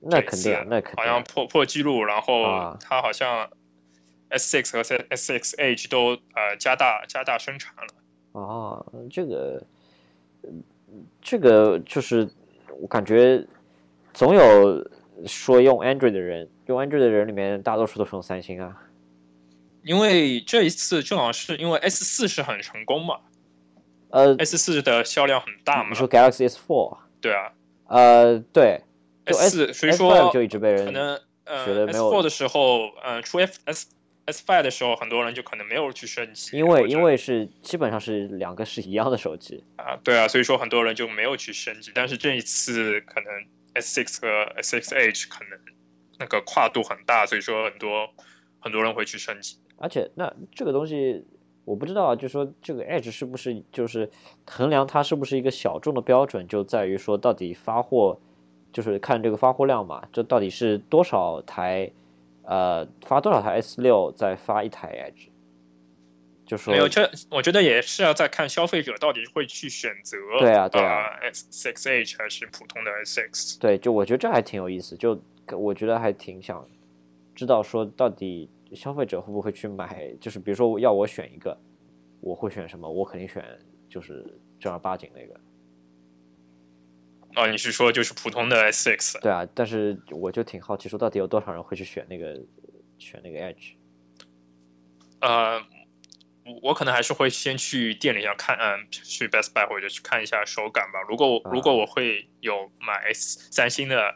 [0.01, 3.51] 那肯定啊，那肯定啊、好像破破纪录，然后啊它好像
[4.31, 7.95] S6 和 S6 Edge 都呃加大加大生产了。
[8.33, 9.63] 哦，这个，
[10.45, 10.63] 嗯
[11.21, 12.29] 这个就是
[12.81, 13.47] 我感觉
[14.15, 14.91] 总有
[15.27, 18.83] 说用 Android 的人，用 Android 的人里面大多数都是用三星啊。
[19.83, 23.19] 因为这一次正好是因为 S 四是很成功嘛
[24.11, 27.53] 呃，，S 四的销量很大嘛你，说 Galaxy S4，对啊
[27.93, 28.83] 呃，对，
[29.27, 33.89] 就，S 所以说就一直被人可能呃没 four 的时候，呃出 F S
[34.25, 43.27] S five 的时候，很多人就可能没有去升级，因为因为是基本上是两个是一样的手机，啊对啊，所以说很多人就没有去升级，但是这一次可能
[43.75, 44.29] S six 和
[44.63, 45.59] S six H 可能
[46.19, 48.09] 那个跨度很大，所以说很多
[48.59, 49.59] 很多人会去升级。
[49.77, 51.27] 而且那这个东西
[51.65, 54.11] 我不知道啊，就说这个 Edge 是不是就是
[54.47, 58.19] 衡量它是不是一个小众的标准，就在于说到底发货，
[58.73, 61.93] 就是看这个发货量嘛，这到底是多少台，
[62.43, 65.29] 呃，发多少台 S 六再发一台 Edge，
[66.45, 73.61] 就说没有，这我觉得也是要再看消费者到底会去选择，对啊对啊呃 S six H 还是普通的 S six。
[73.61, 76.67] 对，就我觉得这还挺有意思，就我觉得还挺想
[77.37, 81.59] 知道说到底消费者会不会去买，就是比如说要我选一个，
[82.21, 82.91] 我会选什么？
[82.91, 83.45] 我肯定选
[83.89, 84.25] 就是
[84.59, 85.41] 正儿八经那个。
[87.35, 89.21] 哦，你是说就是普通的 S six？
[89.21, 92.39] 对啊，但是我就挺好奇，说到底有多少人会去选那个
[92.99, 93.73] 选那个 Edge？
[95.21, 95.59] 呃，
[96.45, 101.01] 我我可能还是会先去店里要看，嗯，去 Best Buy 或者去看一下手感吧。
[101.09, 104.15] 如果我、啊如果我会有买 S 三星的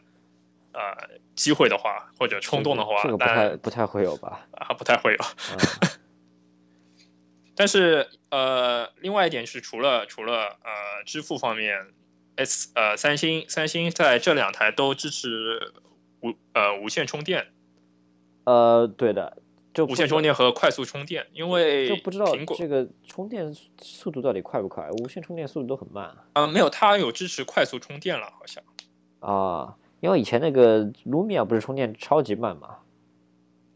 [0.77, 4.47] 呃机会的话，或者冲动的话，这个不太不太会有吧？
[4.53, 5.19] 啊不太会有。
[5.19, 5.59] 嗯
[7.59, 11.87] 但是呃，另外一点是，除了除了呃支付方面
[12.37, 15.73] ，S 呃三星三星在这两台都支持
[16.21, 17.47] 无呃无线充电，
[18.45, 19.39] 呃，对的，
[19.73, 24.91] 就无线充电和快速充电，因为就不知道苹果这个充电速度到底快不快？
[24.91, 28.63] 无线充电速度都很慢呃没有，它有支持快速充电了，好像。
[29.21, 29.77] 啊。
[30.01, 32.79] 因为以前那个 Lumia 不是充电超级慢嘛？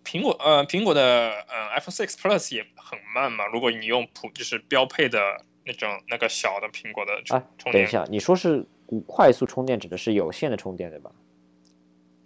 [0.04, 3.46] 苹果呃，苹果的呃 iPhone 6 Plus 也很慢嘛。
[3.46, 5.18] 如果你用普就是标配的
[5.64, 7.72] 那种那个小的苹果的啊充，充电。
[7.72, 8.64] 等一下，你说是
[9.06, 11.10] 快速充电指的是有线的充电对吧？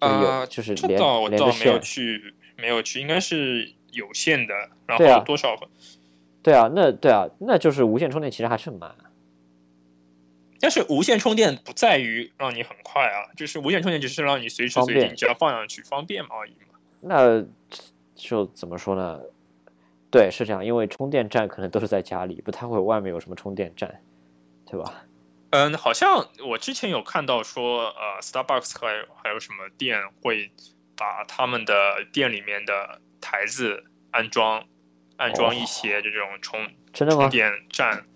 [0.01, 1.79] 就是有呃，就是连这倒我倒没有。
[1.79, 4.55] 去，没有去，应该是有线的，
[4.87, 5.57] 然后多少？
[6.43, 8.95] 对啊，那对啊，那就是无线充电其实还是很慢。
[10.65, 16.79] 啊但是无线充电不在于让你很快啊，就是无线充电只是让你随时随地你只要放上去方便嘛而已嘛。
[17.03, 17.45] 那
[18.15, 19.21] 就怎么说呢？
[20.11, 24.01] 对，是这样，因为充电站可能都是在家里，不太会外面有什么充电站，
[24.65, 25.05] 对吧？
[25.51, 30.51] 嗯，好像我之前有看到说，呃，Starbucks 还有还有什么店会
[30.97, 34.65] 把他们的店里面的台子安装
[35.19, 37.31] 安装一些这种充、真的吗充？
[37.31, 38.07] 电站。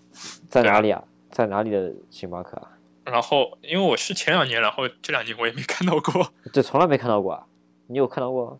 [0.48, 1.04] 在哪里啊？
[1.30, 2.72] 在哪里的星巴克啊？
[3.04, 7.46] 然后因为我是前两年，然后这两年我也没看到过， 这从来没看到过啊！
[7.86, 8.58] 你有看到过吗？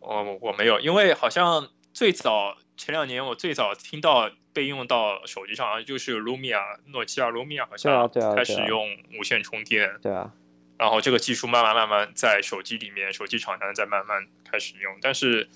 [0.00, 8.86] 我我没有，因为好像最早前两年我最早听到被用到手机上，好像就是 Lumia 诺基亚 Lumia 好像开始用
[9.18, 10.32] 无线充电，对啊，
[10.78, 15.48] 然后这个技术慢慢慢慢在手机里面，手机厂商在慢慢开始用，但是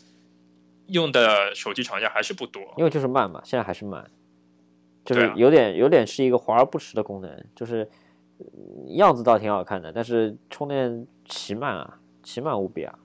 [0.89, 2.75] 用的手机厂家还是不多。
[2.77, 4.11] 因为就是慢嘛，现在还是慢，
[5.05, 7.89] 就是有点有点是一个华而不实的功能，就是
[8.39, 12.99] 嗯样子倒挺好看的，但是充电奇慢啊，奇慢无比啊！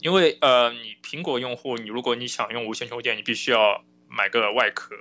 [0.00, 4.94] 因为呃，你苹果用户，你如果你想用无线充电，你必须要买个外壳，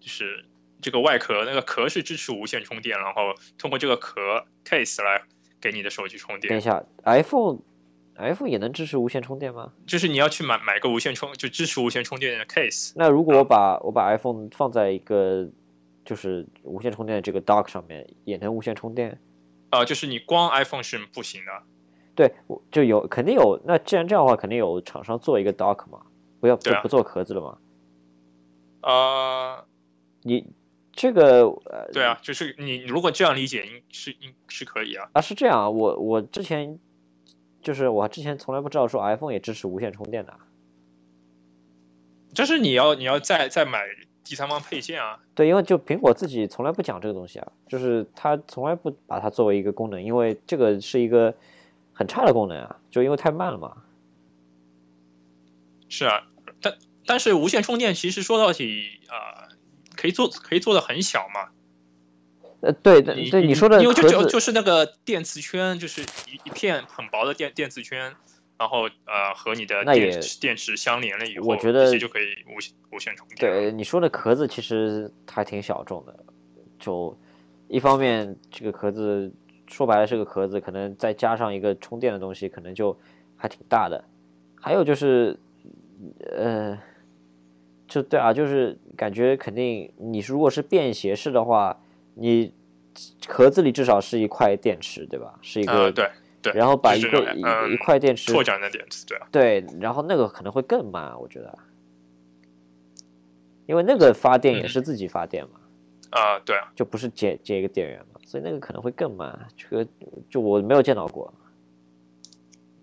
[0.00, 0.44] 就是
[0.82, 5.22] 这个外壳，那个壳是支持无线充电，然后通过这个壳 case 来
[5.60, 6.50] 给你的手机充电。
[6.50, 7.60] 等一下，iPhone
[8.16, 9.72] iPhone 也能支持无线充电吗？
[9.86, 12.92] 就是你要去买买个无线充，就支持无线充电的 case。
[12.94, 15.48] 那如果我把我把 iPhone 放在一个
[16.04, 19.20] 就是无线充电的这个 dock 上面，也能无线充电？
[19.70, 21.50] 呃，就是你光 iPhone 是不行的。
[22.14, 23.60] 对，我就有肯定有。
[23.64, 26.00] 那既然这样的话，肯定有厂商做一个 dock 嘛，
[26.38, 27.58] 不要就不做壳子了嘛。
[28.82, 29.64] 呃，
[30.22, 30.46] 你
[30.92, 35.08] 这个呃，对啊，就是你如果这样理解，应是应是可以啊。
[35.14, 36.78] 啊是这样啊，我我之前
[37.64, 40.38] 就是我之前从来不知道说 iPhone 也支持无线充电的啊。
[42.32, 43.80] 就是你要你要再再买
[44.22, 45.18] 第三方配件啊。
[45.34, 51.34] 对，因为就苹果自己从来不讲这个东西啊，就是它从来不把它作为一个功能，因为这个是一个
[51.92, 53.82] 很差的功能啊，就因为太慢了嘛。
[55.88, 56.26] 是啊，
[56.60, 56.74] 但
[57.06, 59.54] 但是无线充电其实说到底啊、呃
[59.96, 61.48] 可以做可以做的很小嘛。
[62.64, 68.14] 呃，对对你对，你说的因为就就就是那个电磁圈，就是一一片很薄的电电磁圈，
[68.58, 73.38] 然后呃和你的那也电池电池相连了以后，我觉得就可以无线无线充电。
[73.38, 76.16] 对你说的壳子其实还挺小众的，
[76.78, 77.16] 就
[77.68, 79.30] 一方面这个壳子
[79.66, 82.96] 说白了是个壳子，可能再加上一个充电的东西，可能就
[83.36, 84.02] 还挺大的。
[84.60, 85.38] 还有就是，
[86.34, 86.78] 呃，
[87.86, 91.78] 就对啊，就是感觉肯定你如果是便携式的话，
[92.14, 92.52] 你
[93.26, 95.38] 壳子里至少是一块电池，对吧？
[95.42, 96.10] 是一个、呃，对
[96.40, 101.58] 对，然后把一就是个一、嗯一块电池拓展的电池，对啊，对，然后那个可能会更慢，我觉得，
[103.66, 105.60] 因为那个发电也嗯是自己发电嘛，
[106.10, 109.48] 啊、对啊，就不是接接一个电源嘛，所以那个可能会更慢。
[109.56, 109.90] 这个
[110.30, 111.32] 就我没有见到过，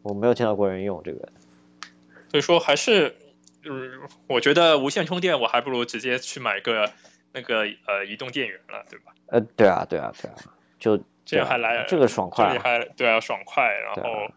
[0.02, 1.30] 我没有见到过人用这个。
[2.30, 3.16] 所以说还是，
[3.64, 6.92] 嗯，我觉得无线充电我还不如直接去买个
[7.34, 9.14] 那个呃移动电源了，对吧？
[9.28, 10.36] 呃，对啊，对啊，对啊，
[10.80, 14.32] 就这样还来这个爽快还对啊，爽快，然后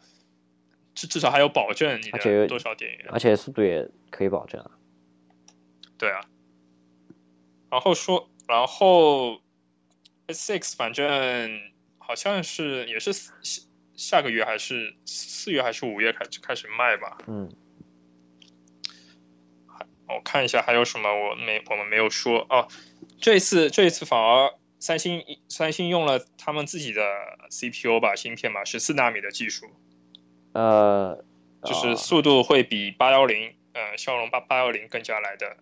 [0.95, 4.71] 至至少还有保证你的多少电源，而且速度也可以保证啊。
[5.99, 6.21] 对啊。
[7.71, 9.41] 然后说，然后
[10.29, 11.61] S6 反正
[11.99, 13.33] 好像是也是下
[13.97, 17.19] 下个月还是四月还是五月开始开始卖吧？
[17.27, 17.51] 嗯，
[20.09, 22.69] 我看一下还有什么我没我们没有说哦。
[23.21, 27.03] 这次这一次反而三星三星用了他们自己的
[27.51, 29.67] CPU 吧芯片嘛，十四纳米的技术，
[30.53, 31.25] 呃，
[31.65, 35.57] 就是啊速度会比八幺零呃骁龙八八幺零更加来的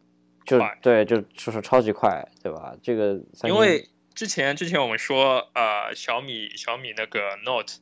[0.45, 2.75] 就快对，就就是超级快，对吧？
[2.83, 7.75] 这个因为之前之前我们说，呃，小米小米那个 Note，、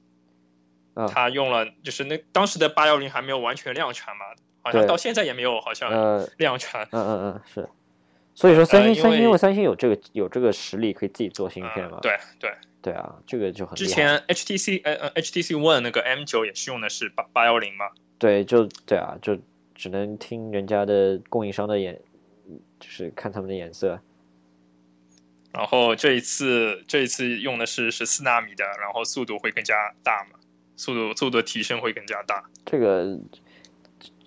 [0.95, 4.27] 嗯它用了就是那当时的八幺零还没有完全量产嘛，
[4.63, 6.87] 好像对到现在也没有好像呃， 量产。
[6.93, 7.69] 嗯嗯嗯，是。
[8.35, 17.87] 所以说三星、呃三星因为为三星有这个有这个实力可以自己做芯片嘛，嗯，对对，对啊，这个就很之前 HTC 呃呃 HTC One 那个 M 九也是用的是八八幺零嘛，
[18.19, 19.37] 对就对啊，就
[19.75, 22.01] 只能听人家的供应商的眼，
[22.79, 24.01] 就是看他们的眼色。
[25.53, 30.39] 然后这一次这一次用的是十四纳米的，然后速度会更加大嘛，
[30.77, 32.45] 速度速度提升会更加大。
[32.65, 33.19] 这个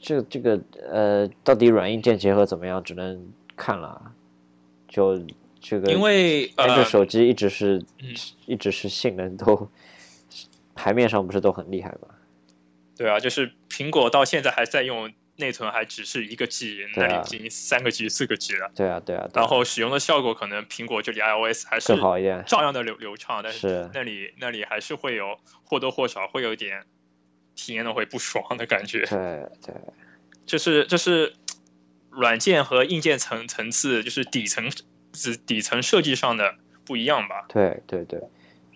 [0.03, 0.59] 这这个
[0.91, 4.11] 呃，到底软硬件结合怎么样，只能看了啊。
[4.87, 5.17] 就
[5.61, 8.13] 这个因为安卓呃，手机一直是、嗯
[8.45, 9.71] 一直是性能都
[10.75, 12.09] 牌面上不是都很厉害吗？
[12.97, 18.69] 对啊，就是苹果到现在还在用内存，还只是一个 G，那里已经三个 G、四个 G 了。
[18.75, 22.43] 对啊，对啊，对啊然后使用的效果可能苹果这里 iOS 还是更好一点。
[22.45, 26.83] 照样的流流畅，但是那里那里还是会有或多或少会有一点
[27.55, 29.05] 体验的会不爽的感觉。
[29.05, 29.75] 对对，
[30.45, 31.33] 就是就是
[32.09, 34.71] 软件和硬件层层次，就是底层
[35.13, 37.45] 是底层设计上的不一样吧。
[37.49, 38.21] 对对对，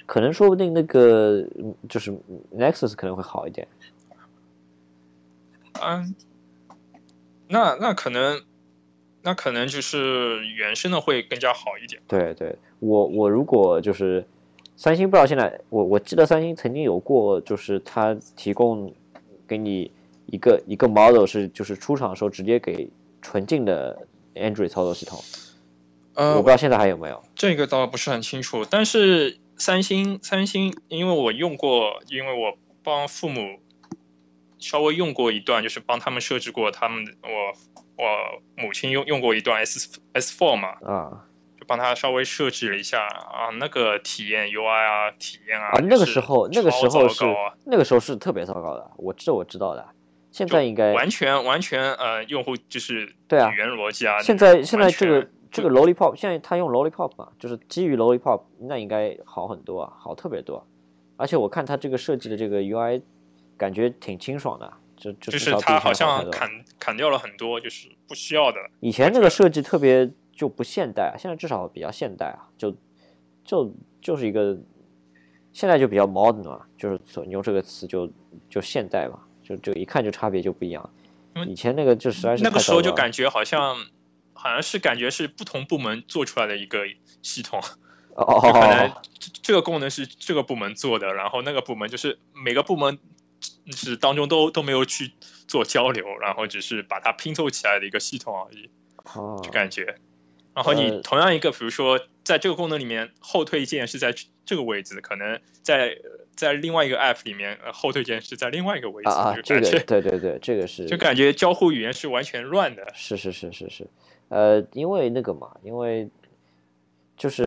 [0.06, 2.12] 可能说不定那个嗯就是
[2.56, 3.68] Nexus 可能会好一点。
[5.82, 6.16] 嗯，
[7.48, 8.42] 那那可能
[9.22, 12.02] 那可能就是原生的会更加好一点。
[12.08, 14.26] 对对，我我如果就是
[14.80, 18.94] 三星，不知道现在我我记得三星曾经有过，就是它提供
[19.48, 19.92] 给你
[20.28, 22.88] 一个一个 model 是就是出厂的时候直接给
[23.20, 25.20] 纯净的 Android 操作系统，
[26.14, 27.24] 呃我不知道现在还有没有。
[27.34, 33.58] 这个倒不是很清楚，但是三星三星，因为我用过，因为我帮父母
[34.60, 37.30] 稍微用过一段，就是帮他们设置过他们我
[37.98, 41.24] 我母亲用用过一段 S S Four 嘛，啊。
[41.24, 41.37] 就
[41.68, 47.26] 帮他稍微设置了一下啊，那个体验 UI 啊，体验啊，啊，那个时候那个时候是
[47.66, 49.86] 那个时候是特别糟糕的，我这我知道的。
[50.32, 60.68] 现在应该完全完全呃，用户就是对啊语言逻辑啊，现在现在这个这个 Lollipop，现在他用 Lollipop 嘛，就是基于 Lollipop，那应该好很多啊，好特别多。
[61.16, 63.02] 而且我看他这个设计的这个 UI，
[63.58, 68.60] 感觉挺清爽的，就就就是至少比以前它好像砍砍掉了很多就是不需要的。
[68.82, 70.08] 以前那个设计特别
[70.38, 72.78] 就不现代啊，现在至少比较现代啊，就
[73.44, 74.56] 就就是一个
[75.52, 78.08] 现在就比较 modern 嘛，就是所你用这个词就
[78.48, 80.88] 就现代嘛，就就一看就差别就不一样
[81.34, 81.42] 因。
[81.42, 83.76] 为以前那个就实在是那个时候就感觉好像
[84.34, 86.84] 好像是感觉是不同部门做出来的一个
[87.24, 87.60] 系统，
[88.14, 88.94] 哦哦可能
[89.42, 93.00] 这个功能是这个部门做的，然后那个部门就是每个部门
[93.72, 95.14] 是当中都都没有去
[95.48, 98.70] 做交流，然后只是把它拼凑起来的一个系统而已，
[99.16, 99.96] 哦就感觉。
[100.58, 104.12] 然后你呃同样一个，比如说在这个功能里面，后退键是在
[104.44, 105.96] 这个位置，可能在
[106.36, 112.84] 在另外一个 app 里面，呃后退键是在另外一个位置，啊啊，这个就感觉对对对，这个是就感觉交互语言是完全乱的。
[112.96, 113.88] 是是是是是，
[114.30, 116.10] 呃，因为那个嘛，因为
[117.16, 117.44] 就是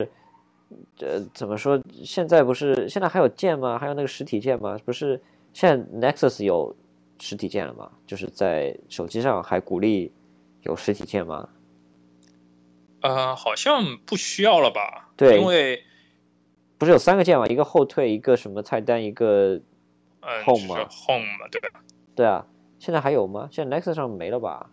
[1.01, 1.83] 呃，怎么说？
[2.05, 3.77] 现在不是现在还有键吗？
[3.77, 4.79] 还有那个实体键吗？
[4.85, 5.21] 不是
[5.53, 6.73] 现在 Nexus 有
[7.19, 7.91] 实体键了吗？
[8.07, 10.13] 就是在手机上还鼓励
[10.63, 11.49] 有实体键吗？
[13.03, 15.11] 呃，好像不需要了吧？
[15.17, 15.83] 对因为
[16.79, 17.47] 不是有三个键嘛？
[17.47, 19.61] 一个后退，一个什么菜单，一个
[20.21, 21.81] 嗯 Home 就是嘛 home 嘛，对吧？
[22.15, 22.47] 对啊，
[22.79, 23.49] 现在还有吗？
[23.51, 24.71] 现在 Nexus 上没了吧？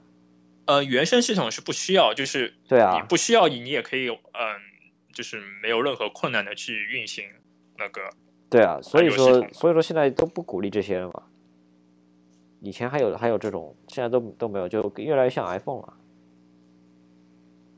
[0.65, 4.17] 呃，原生系统是不需要，就是对啊你不需要你，你也可以嗯，
[5.13, 7.23] 就是没有任何困难的去运行
[7.77, 8.01] 那个。
[8.49, 11.23] 对啊，所以说所以说现在都不鼓励这些了嘛。
[12.59, 15.93] 以前还有还有这种，现在都都没有，就越来越像 iPhone 了。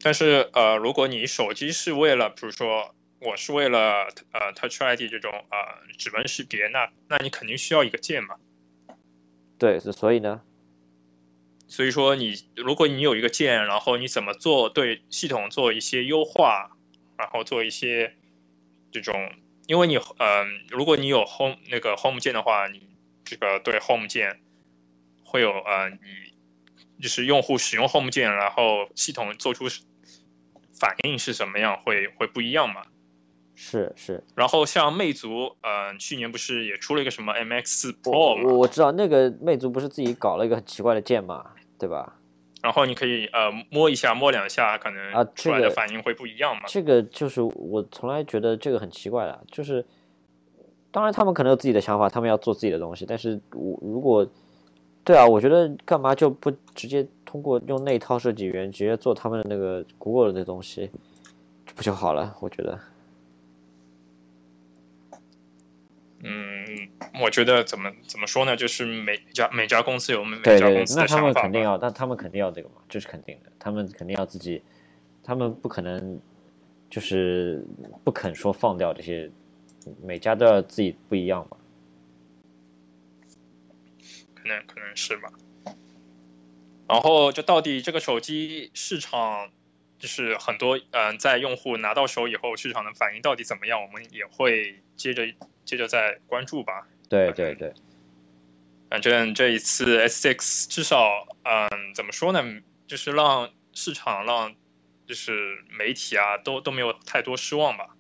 [0.02, 8.36] 但是呃，如果你手机是为了，比如说我是为了呃 Touch ID 这种呃指纹识别，那那你肯定需要一个键嘛。
[9.58, 10.42] 对，是所以呢，
[11.68, 16.72] 所以说你如果你有一个键，然后你怎么做对系统做一些优化，
[17.18, 18.16] 然后做一些
[18.94, 19.34] 这种，
[19.68, 22.88] 因为你嗯、呃如果你有 Home 那个 Home 键的话，你
[23.26, 24.40] 这个对 Home 键
[25.26, 26.29] 会有呃你
[27.02, 29.66] 就是用户使用 Home 键，然后系统做出
[30.80, 32.84] 反应是什么样，会会不一样嘛。
[33.56, 38.50] 是是，然后像魅族，呃，去年不是也出了一个什么 MX 我 Pro 嘛？
[38.50, 41.46] 我我知道那个魅族不是自己搞了一个很奇怪的键嘛，
[41.78, 42.16] 对吧？
[42.62, 46.64] 然后你可以呃摸一下、摸两下，可能啊出来的反应会不一样嘛。
[46.68, 49.86] 这个就是我从来觉得这个很奇怪的，就是
[50.92, 54.26] 当然他们可能有自己的想法，他们要做自己的东西，但是我如果
[55.04, 60.90] 对啊，我觉得干嘛就不直接通过用那一套设计语言直接做他们的那个 Google 的那东西，
[61.76, 62.36] 不就好了？
[62.40, 62.80] 我觉得。
[66.22, 66.90] 嗯，
[67.24, 71.24] 我觉得怎么怎么说呢，就是每家每家公司有每家公司那他的想法吧。
[71.24, 73.50] 们肯定要，那他们肯定要这个嘛，这是肯定的。
[73.58, 74.62] 他们肯定要自己，
[75.24, 76.20] 他们不可能
[76.90, 77.66] 就是
[78.04, 79.32] 不肯说放掉这些，
[80.04, 81.58] 每家都要自己不一样嘛。
[84.50, 85.30] 可能可能是吧。
[86.88, 89.52] 然后就到底这个手机市场，
[90.00, 95.28] 就是很多嗯、呃在用户拿到手以后，市场的反应到底怎么样，我们也会接着
[95.66, 96.88] 接着再关注吧。
[97.08, 97.74] 对对对，
[98.90, 102.44] 反正这一次 S6 至少，嗯，怎么说呢，
[102.88, 104.56] 就是让市场让
[105.06, 107.96] 就是媒体啊，都都没有太多失望吧？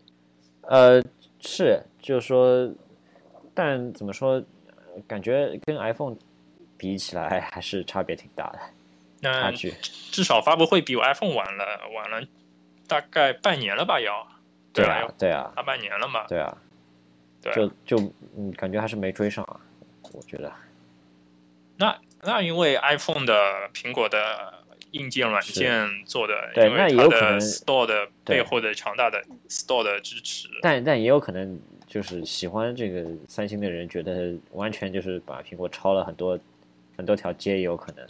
[0.64, 1.04] 呃，
[1.40, 2.74] 是，就是说，
[3.54, 6.18] 但怎么说，呃感觉跟 iPhone
[6.80, 8.72] 比起来还是差别挺大的，差
[9.22, 9.72] 那距。
[10.12, 12.26] 至少发布会比我 iPhone 晚了晚了
[12.88, 14.00] 大概半年了吧？
[14.00, 14.28] 要
[14.74, 16.26] 对啊对啊，大半年了嘛？
[16.28, 16.58] 对啊，
[17.42, 19.60] 对啊就就嗯，感觉还是没追上啊，
[20.14, 20.52] 我觉得。
[21.78, 36.38] 那那因为 iPhone 的苹果的硬件软件做的，对因为它的那也有可能 Store 的背后的强大的 Store 的支持，但但也有可能就是喜欢这个三星的人觉得完全就是把苹果抄了很多
[37.00, 38.06] 很多条街，也有可能。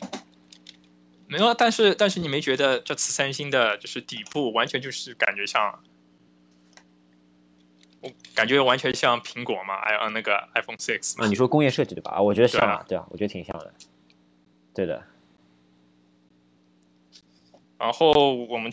[1.28, 5.84] 没有啊，但是但是你没觉得这次三星的就是底部完全就是感觉像，
[8.02, 12.14] 我感觉完全像苹果嘛，哎呃那个 iPhone Six 嘛，啊，你说工业设计对吧？
[12.14, 13.72] 啊，我觉得像啊，对啊，我觉得挺像的。
[14.74, 15.04] 对的，
[17.78, 18.72] 然后我们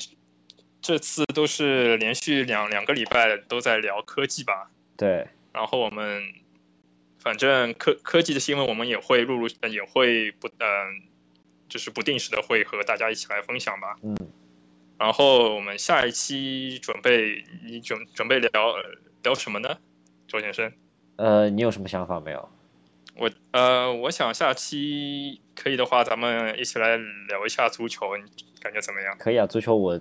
[0.81, 6.23] 这次都是连续两两个礼拜都在聊科技吧，对，然后我们
[7.27, 11.03] 反正科科技的新闻我们也会陆陆呃也会不嗯、
[11.69, 13.97] 就是不定时的会和大家一起来分享吧。
[14.05, 14.17] 嗯，
[14.97, 18.77] 然后我们下一期准备你准准备聊
[19.25, 19.77] 聊什么呢，
[20.29, 20.73] 周先生？
[21.17, 22.49] 呃，你有什么想法没有？
[23.17, 28.23] 我呃，我想下期可以的话，咱们一起来聊一下足球，你
[28.61, 29.17] 感觉怎么样？
[29.19, 30.01] 可以啊，足球我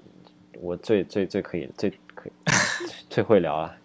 [0.62, 3.76] 我最最最可以，最可以最最会聊 了。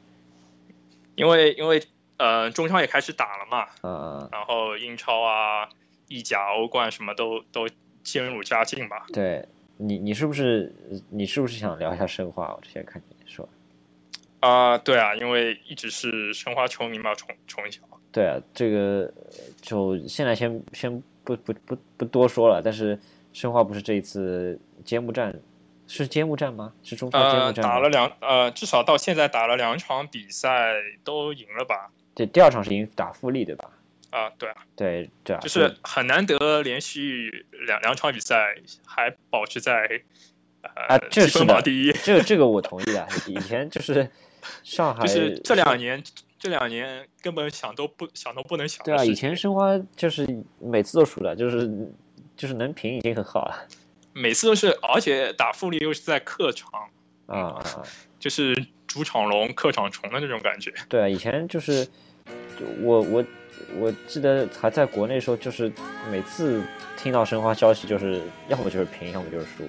[1.14, 1.82] 因为因为
[2.20, 5.66] 呃，中超也开始打了嘛，嗯嗯，然后英超啊、
[6.06, 7.66] 意甲、欧冠什么都都
[8.04, 9.06] 渐入佳境吧。
[9.10, 9.48] 对
[9.78, 10.70] 你你是不是
[11.08, 12.52] 你是不是想聊一下申花？
[12.54, 13.48] 我之前看你说。
[14.40, 17.80] 啊、对啊，因为一直是申花球迷嘛，从从小。
[18.12, 19.10] 对啊，这个
[19.62, 22.60] 就现在先先不不不不多说了。
[22.62, 22.98] 但是
[23.32, 25.34] 申花不是这一次揭幕战
[25.86, 26.74] 是揭幕战吗？
[26.82, 27.70] 是中超揭呃，幕战吗？
[27.70, 31.90] 打了两呃，至少到现在打了两场比赛都赢了吧？
[32.20, 33.70] 对，第二场是赢打富力对吧？
[34.10, 40.02] 啊、对啊，对对啊，就是很难得连续两两场比赛还保持在
[40.62, 41.92] 呃、啊这积是的分榜第一。
[41.92, 43.06] 这个这个我同意啊。
[43.26, 44.10] 以前就是
[44.62, 46.02] 上海，就是这两年，
[46.38, 49.14] 这两年根本想都不想都不能想对啊，以。
[49.14, 50.26] 前申花就是
[50.58, 51.70] 每次都输的，就是
[52.36, 53.68] 就是能平已经很好了
[54.12, 56.90] 每次都是，而且打富力又是在客场，
[57.26, 57.62] 啊！
[58.18, 60.74] 就是主场龙、客场虫的那种感觉。
[60.88, 61.90] 对啊，以前就是就
[62.80, 63.24] 我我
[63.78, 65.70] 我记得还在国内的时候，就是
[66.10, 66.62] 每次
[66.96, 69.68] 听到申花消息，就是要么就是平，要么就是输，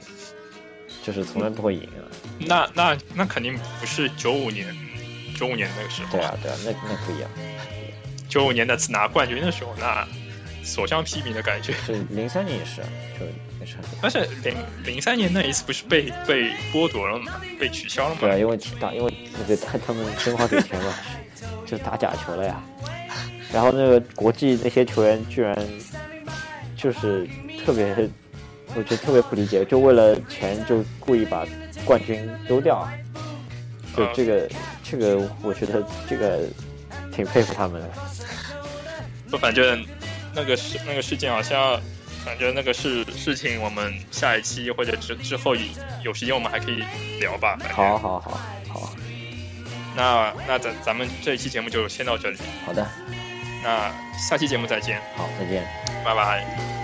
[1.04, 2.04] 就是从来不会赢啊。
[2.40, 4.68] 那那那肯定不是九五年，
[5.38, 6.12] 九五年那个时候。
[6.12, 7.30] 对啊，对啊，那那不一样。
[8.30, 10.08] 九五年那次拿冠军的时候，那
[10.64, 11.74] 所向披靡的感觉。
[11.88, 12.88] 就零三年也是啊，
[13.20, 13.26] 就
[13.60, 17.42] 也是很但是零零三年那一次不是被被剥夺了吗？
[17.60, 18.18] 被取消了吗？
[18.22, 20.94] 对啊，因为打因为那个他他们申花给钱嘛，
[21.72, 22.62] 就打假球了呀。
[23.54, 25.58] 然后那个国际那些球员居然
[26.76, 27.26] 就是
[27.66, 27.96] 特别，
[28.76, 31.48] 我觉得特别不理解，就为了钱就故意把
[31.86, 32.86] 冠军丢掉。
[33.96, 34.50] 就啊这个
[34.84, 36.40] 这个，我觉得这个
[37.14, 37.90] 挺佩服他们的。
[39.30, 39.86] 不，反正
[40.34, 41.80] 那个事那个事件好像，
[42.26, 45.62] 反正那个事事情，我们下一期或者之之后有
[46.06, 46.84] 有时间我们还可以
[47.20, 47.58] 聊吧。
[47.70, 48.94] 好好好好
[49.96, 52.88] 那那咱咱们这一期节目就先到这里，好的，
[53.64, 55.68] 那下期节目再见，好，再见。
[56.04, 56.81] 拜拜。